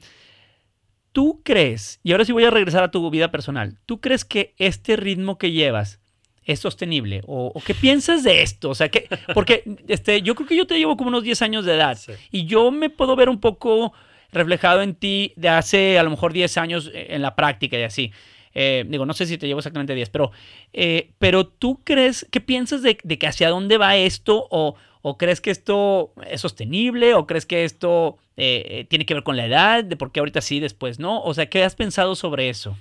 ¿Tú 1.12 1.42
crees, 1.44 2.00
y 2.02 2.12
ahora 2.12 2.24
sí 2.24 2.32
voy 2.32 2.44
a 2.44 2.50
regresar 2.50 2.82
a 2.82 2.90
tu 2.90 3.08
vida 3.10 3.30
personal, 3.30 3.78
¿tú 3.84 4.00
crees 4.00 4.24
que 4.24 4.54
este 4.56 4.96
ritmo 4.96 5.36
que 5.36 5.52
llevas 5.52 6.00
es 6.44 6.60
sostenible? 6.60 7.22
¿O, 7.26 7.52
o 7.54 7.60
qué 7.60 7.74
piensas 7.74 8.22
de 8.24 8.42
esto? 8.42 8.70
O 8.70 8.74
sea, 8.74 8.88
que, 8.88 9.08
porque 9.34 9.62
este, 9.88 10.22
yo 10.22 10.34
creo 10.34 10.48
que 10.48 10.56
yo 10.56 10.66
te 10.66 10.78
llevo 10.78 10.96
como 10.96 11.08
unos 11.08 11.22
10 11.22 11.40
años 11.42 11.64
de 11.64 11.74
edad 11.74 11.96
Sí. 11.96 12.12
y 12.30 12.46
yo 12.46 12.70
me 12.70 12.90
puedo 12.90 13.14
ver 13.16 13.28
un 13.28 13.40
poco 13.40 13.92
reflejado 14.32 14.82
en 14.82 14.94
ti 14.94 15.32
de 15.36 15.48
hace 15.50 15.98
a 15.98 16.02
lo 16.02 16.10
mejor 16.10 16.32
10 16.32 16.56
años 16.58 16.90
eh, 16.92 17.08
en 17.10 17.22
la 17.22 17.34
práctica 17.36 17.78
y 17.78 17.82
así. 17.82 18.12
Eh, 18.54 18.84
digo, 18.88 19.06
no 19.06 19.14
sé 19.14 19.24
si 19.26 19.38
te 19.38 19.46
llevo 19.46 19.60
exactamente 19.60 19.94
10, 19.94 20.10
pero, 20.10 20.30
eh, 20.72 21.10
pero 21.18 21.46
tú 21.46 21.80
crees, 21.84 22.26
¿qué 22.30 22.40
piensas 22.40 22.82
de, 22.82 22.98
de 23.02 23.18
que 23.18 23.26
hacia 23.26 23.48
dónde 23.48 23.78
va 23.78 23.96
esto? 23.96 24.46
¿O, 24.50 24.74
o 25.00 25.16
crees 25.18 25.40
que 25.40 25.50
esto 25.50 26.12
es 26.28 26.40
sostenible? 26.42 27.14
¿O 27.14 27.26
crees 27.26 27.46
que 27.46 27.64
esto 27.64 28.18
eh, 28.36 28.84
tiene 28.90 29.06
que 29.06 29.14
ver 29.14 29.22
con 29.22 29.36
la 29.38 29.46
edad? 29.46 29.84
¿De 29.84 29.96
por 29.96 30.12
qué 30.12 30.20
ahorita 30.20 30.40
sí, 30.42 30.60
después 30.60 30.98
no? 30.98 31.22
O 31.22 31.32
sea, 31.34 31.46
¿qué 31.46 31.62
has 31.64 31.74
pensado 31.76 32.14
sobre 32.14 32.48
eso? 32.50 32.76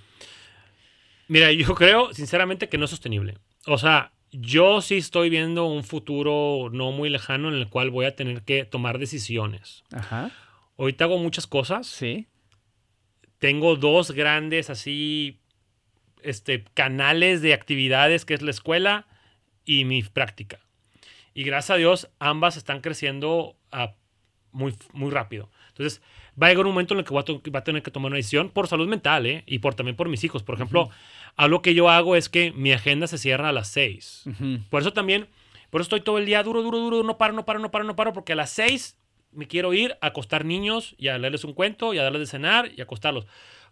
Mira, 1.28 1.52
yo 1.54 1.74
creo 1.76 2.14
sinceramente 2.14 2.68
que 2.68 2.78
no 2.78 2.86
es 2.86 2.92
sostenible. 2.92 3.36
O 3.68 3.78
sea, 3.78 4.12
yo 4.32 4.82
sí 4.82 4.98
estoy 4.98 5.30
viendo 5.30 5.66
un 5.66 5.84
futuro 5.84 6.70
no 6.72 6.92
muy 6.92 7.10
lejano 7.10 7.50
en 7.50 7.56
el 7.56 7.70
cual 7.70 7.90
voy 7.90 8.06
a 8.06 8.16
tener 8.16 8.44
que 8.44 8.66
tomar 8.66 8.98
decisiones. 8.98 9.84
Ajá. 9.92 10.32
Ahorita 10.78 11.06
hago 11.06 11.18
muchas 11.18 11.48
cosas. 11.48 11.88
Sí. 11.88 12.28
Tengo 13.40 13.76
dos 13.76 14.12
grandes 14.12 14.70
así 14.70 15.40
este, 16.24 16.64
canales 16.74 17.42
de 17.42 17.54
actividades 17.54 18.26
que 18.26 18.34
es 18.34 18.42
la 18.42 18.52
escuela 18.52 19.08
y 19.66 19.86
mi 19.86 20.02
práctica. 20.04 20.60
Y 21.34 21.44
gracias 21.44 21.72
a 21.72 21.78
Dios 21.78 22.10
ambas 22.20 22.58
están 22.58 22.82
creciendo 22.82 23.58
a 23.72 23.96
muy, 24.52 24.76
muy 24.94 25.12
rápido. 25.12 25.50
Entonces 25.70 26.02
va 26.42 26.48
a 26.48 26.50
llegar 26.50 26.66
un 26.66 26.74
momento 26.74 26.94
en 26.94 27.00
el 27.00 27.06
que 27.06 27.14
voy 27.14 27.24
a, 27.28 27.52
va 27.52 27.60
a 27.60 27.64
tener 27.64 27.84
que 27.84 27.92
tomar 27.92 28.08
una 28.12 28.18
decisión 28.18 28.50
por 28.50 28.68
salud 28.68 28.88
mental 28.88 29.26
¿eh? 29.26 29.44
y 29.46 29.60
por, 29.60 29.76
también 29.76 29.96
por 29.96 30.10
mis 30.10 30.24
hijos. 30.24 30.44
Por 30.44 30.56
ejemplo, 30.56 30.90
algo 31.36 31.62
que 31.62 31.74
yo 31.74 31.90
hago 31.90 32.16
es 32.16 32.30
que 32.30 32.52
mi 32.52 32.72
agenda 32.72 33.08
se 33.08 33.18
cierra 33.18 33.50
a 33.50 33.52
las 33.52 33.70
6. 33.70 34.24
Ujú. 34.28 34.60
Por 34.70 34.82
eso 34.82 34.94
también, 34.94 35.28
por 35.70 35.82
eso 35.82 35.88
estoy 35.88 36.02
todo 36.02 36.18
el 36.18 36.26
día 36.26 36.44
duro, 36.44 36.62
duro, 36.62 36.80
duro, 36.80 37.04
no 37.04 37.18
paro, 37.18 37.34
no 37.34 37.46
paro, 37.46 37.60
no 37.60 37.72
paro, 37.72 37.84
no 37.84 37.96
paro, 37.96 38.14
porque 38.14 38.34
a 38.34 38.36
las 38.36 38.50
6 38.52 38.98
me 39.32 39.48
quiero 39.48 39.74
ir 39.74 39.98
a 40.02 40.08
acostar 40.08 40.46
niños 40.46 40.96
y 40.98 41.08
a 41.08 41.18
leerles 41.18 41.44
un 41.44 41.54
cuento 41.54 41.94
y 41.94 41.98
a 41.98 42.04
darles 42.04 42.22
de 42.22 42.28
cenar 42.28 42.72
y 42.76 42.82
a 42.82 42.84
acostarlos. 42.84 43.28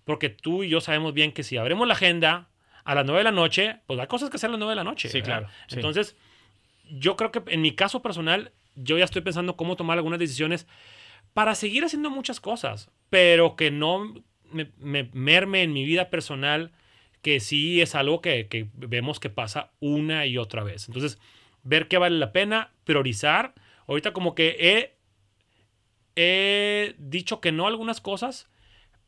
Porque 0.06 0.30
tú 0.30 0.63
y 0.63 0.70
yo 0.70 0.82
sabemos 0.82 1.13
bien 1.13 1.32
que 1.32 1.44
si 1.44 1.58
abrimos 1.58 1.88
la 1.88 1.94
agenda 1.94 2.50
a 2.86 2.96
las 2.96 3.06
9 3.06 3.20
de 3.20 3.24
la 3.26 3.32
noche, 3.32 3.80
pues 3.86 4.00
hay 4.00 4.08
cosas 4.08 4.30
que 4.30 4.38
hacer 4.38 4.48
a 4.48 4.52
las 4.52 4.60
9 4.60 4.72
de 4.72 4.76
la 4.76 4.84
noche. 4.84 5.10
Sí, 5.10 5.22
¿verdad? 5.22 5.39
claro, 5.39 5.54
sí. 5.68 5.76
Entonces, 5.76 6.15
yo 6.89 7.15
creo 7.15 7.32
que 7.32 7.44
en 7.48 7.62
mi 7.62 7.74
caso 7.74 8.02
personal, 8.02 8.52
yo 8.84 8.98
ya 8.98 9.06
estoy 9.06 9.22
pensando 9.22 9.56
cómo 9.56 9.76
tomar 9.76 9.98
algunas 9.98 10.20
decisiones 10.20 10.68
para 11.34 11.56
seguir 11.56 11.84
haciendo 11.84 12.10
muchas 12.10 12.39
cosas, 12.39 12.89
pero 13.10 13.56
que 13.56 13.72
no 13.72 14.13
me, 14.52 14.72
me 14.78 15.10
merme 15.13 15.63
en 15.63 15.74
mi 15.74 15.86
vida 15.86 16.10
personal, 16.10 16.72
que 17.22 17.39
sí 17.39 17.82
es 17.82 17.96
algo 17.96 18.22
que, 18.22 18.70
vemos 18.74 19.20
que 19.20 19.30
pasa 19.30 19.72
una 19.80 20.26
y 20.26 20.38
otra 20.38 20.63
vez. 20.63 20.88
Entonces, 20.88 21.20
ver 21.63 21.88
qué 21.88 21.98
vale 21.98 22.18
la 22.18 22.32
pena, 22.32 22.72
priorizar. 22.86 23.54
Ahorita 23.88 24.13
como 24.13 24.36
que 24.36 24.56
he, 24.60 24.98
he 26.15 26.96
dicho 26.98 27.42
que 27.42 27.52
no 27.52 27.68
algunas 27.68 28.02
cosas, 28.02 28.50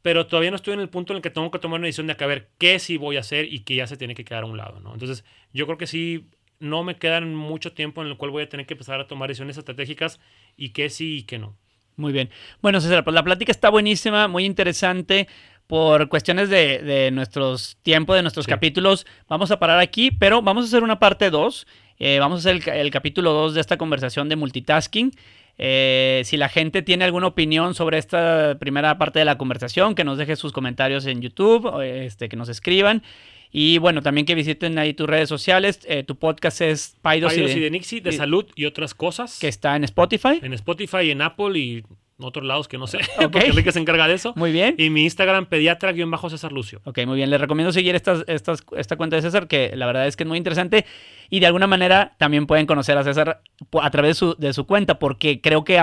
pero 0.02 0.28
todavía 0.28 0.50
no 0.50 0.56
estoy 0.56 0.74
en 0.74 0.80
el 0.82 0.90
punto 0.90 1.14
en 1.14 1.18
el 1.18 1.24
que 1.24 1.30
tengo 1.30 1.52
que 1.52 1.60
tomar 1.60 1.80
una 1.80 1.88
decisión 1.88 2.08
de 2.08 2.18
que 2.18 2.24
a 2.24 2.28
ver 2.28 2.50
qué 2.58 2.80
sí 2.80 2.98
voy 2.98 3.18
a 3.18 3.22
hacer 3.22 3.52
y 3.52 3.60
qué 3.60 3.76
ya 3.76 3.88
se 3.88 3.98
tiene 3.98 4.16
que 4.16 4.26
quedar 4.26 4.44
a 4.44 4.48
un 4.48 4.58
lado, 4.58 4.80
¿no? 4.80 4.94
Entonces, 4.94 5.24
yo 5.54 5.66
creo 5.66 5.78
que 5.78 5.88
sí, 5.88 6.28
no 6.62 6.84
me 6.84 6.96
quedan 6.96 7.36
mucho 7.36 7.74
tiempo 7.74 8.02
en 8.02 8.08
el 8.08 8.18
cual 8.18 8.32
voy 8.32 8.44
a 8.44 8.50
tener 8.50 8.66
que 8.66 8.76
empezar 8.76 9.00
a 9.02 9.08
tomar 9.08 9.28
decisiones 9.30 9.58
estratégicas 9.58 10.20
y 10.56 10.70
qué 10.70 10.90
sí 10.90 11.18
y 11.18 11.24
qué 11.24 11.38
no. 11.40 11.56
Muy 11.98 12.14
bien. 12.14 12.30
Bueno, 12.62 12.80
César, 12.80 13.04
pues 13.04 13.14
la 13.14 13.24
plática 13.24 13.52
está 13.52 13.70
buenísima, 13.70 14.28
muy 14.30 14.46
interesante. 14.46 15.28
Por 15.68 16.10
cuestiones 16.10 16.50
de, 16.50 16.80
de 16.80 17.12
nuestros 17.12 17.78
tiempos, 17.82 18.16
de 18.18 18.22
nuestros 18.24 18.46
Sí. 18.46 18.50
capítulos, 18.52 19.06
vamos 19.30 19.52
a 19.52 19.60
parar 19.60 19.80
aquí, 19.80 20.12
pero 20.12 20.42
vamos 20.42 20.66
a 20.66 20.68
hacer 20.68 20.84
una 20.84 21.00
parte 21.00 21.30
2. 21.30 21.66
Eh, 21.98 22.20
vamos 22.20 22.38
a 22.38 22.40
hacer 22.40 22.56
el, 22.58 22.64
ca- 22.64 22.76
el 22.76 22.92
capítulo 22.92 23.32
2 23.32 23.54
de 23.54 23.62
esta 23.62 23.78
conversación 23.78 24.28
de 24.28 24.36
multitasking. 24.36 25.12
Eh, 25.58 26.24
si 26.26 26.36
la 26.36 26.50
gente 26.50 26.82
tiene 26.82 27.06
alguna 27.06 27.28
opinión 27.28 27.74
sobre 27.74 28.00
esta 28.00 28.58
primera 28.60 28.98
parte 28.98 29.20
de 29.20 29.26
la 29.26 29.38
conversación, 29.38 29.96
que 29.96 30.04
nos 30.04 30.18
deje 30.18 30.36
sus 30.36 30.52
comentarios 30.52 31.06
en 31.06 31.22
YouTube, 31.22 31.82
este, 31.84 32.28
que 32.28 32.36
nos 32.36 32.50
escriban. 32.50 33.04
Y 33.52 33.78
bueno, 33.80 34.02
también 34.02 34.26
que 34.26 34.34
visiten 34.36 34.78
ahí 34.78 34.94
tus 34.94 35.08
redes 35.08 35.28
sociales. 35.30 35.80
Eh, 35.88 36.04
tu 36.04 36.16
podcast 36.16 36.62
es 36.62 36.96
Paidos, 37.02 37.34
Paidos 37.34 37.52
y 37.52 37.54
y 37.54 37.56
de- 37.58 37.62
de 37.66 37.72
Nixie, 37.72 38.02
de 38.02 38.12
y- 38.12 38.14
salud 38.14 38.46
y 38.56 38.66
otras 38.66 38.94
cosas. 38.94 39.40
que 39.40 39.48
está 39.48 39.76
en 39.76 39.84
Spotify. 39.84 40.40
En 40.42 40.54
Spotify, 40.54 41.12
en 41.12 41.22
Apple 41.22 41.60
y 41.60 41.84
otros 42.24 42.46
lados 42.46 42.68
que 42.68 42.78
no 42.78 42.86
sé. 42.88 43.00
Ok. 43.18 43.32
Porque 43.32 43.48
Enrique 43.48 43.72
se 43.72 43.80
encarga 43.80 44.08
de 44.08 44.14
eso. 44.14 44.32
Muy 44.36 44.52
bien. 44.52 44.76
Y 44.78 44.90
mi 44.92 45.04
Instagram, 45.04 45.48
pediatra-césar 45.48 46.52
Lucio. 46.52 46.80
Ok, 46.86 47.00
muy 47.08 47.16
bien. 47.18 47.30
Les 47.32 47.42
recomiendo 47.42 47.74
seguir 47.74 47.96
estas, 47.96 48.24
estas, 48.28 48.64
esta 48.78 48.96
cuenta 48.96 49.16
de 49.16 49.24
César, 49.24 49.48
que 49.48 49.72
la 49.76 49.86
verdad 49.88 50.08
es 50.08 50.16
que 50.16 50.24
es 50.24 50.28
muy 50.30 50.38
interesante. 50.38 50.86
Y 51.30 51.40
de 51.40 51.48
alguna 51.48 51.66
manera 51.68 52.16
también 52.20 52.46
pueden 52.46 52.68
conocer 52.68 52.98
a 52.98 53.04
César 53.04 53.42
a 53.82 53.90
través 53.90 54.12
de 54.12 54.14
su, 54.14 54.36
de 54.38 54.54
su 54.54 54.66
cuenta, 54.68 55.00
porque 55.00 55.42
creo 55.42 55.64
que 55.64 55.82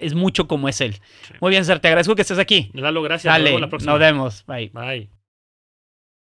es 0.00 0.14
mucho 0.14 0.48
como 0.48 0.68
es 0.68 0.80
él. 0.80 0.96
Muy 1.40 1.50
bien, 1.50 1.64
César, 1.64 1.80
te 1.80 1.88
agradezco 1.88 2.14
que 2.16 2.22
estés 2.22 2.38
aquí. 2.38 2.70
Lalo, 2.72 3.02
gracias. 3.02 3.26
Nos 3.30 3.34
Dale, 3.34 3.44
vemos 3.50 3.60
la 3.60 3.68
próxima. 3.68 3.92
nos 3.92 4.00
vemos. 4.00 4.44
Bye. 4.46 4.70
Bye. 4.72 5.13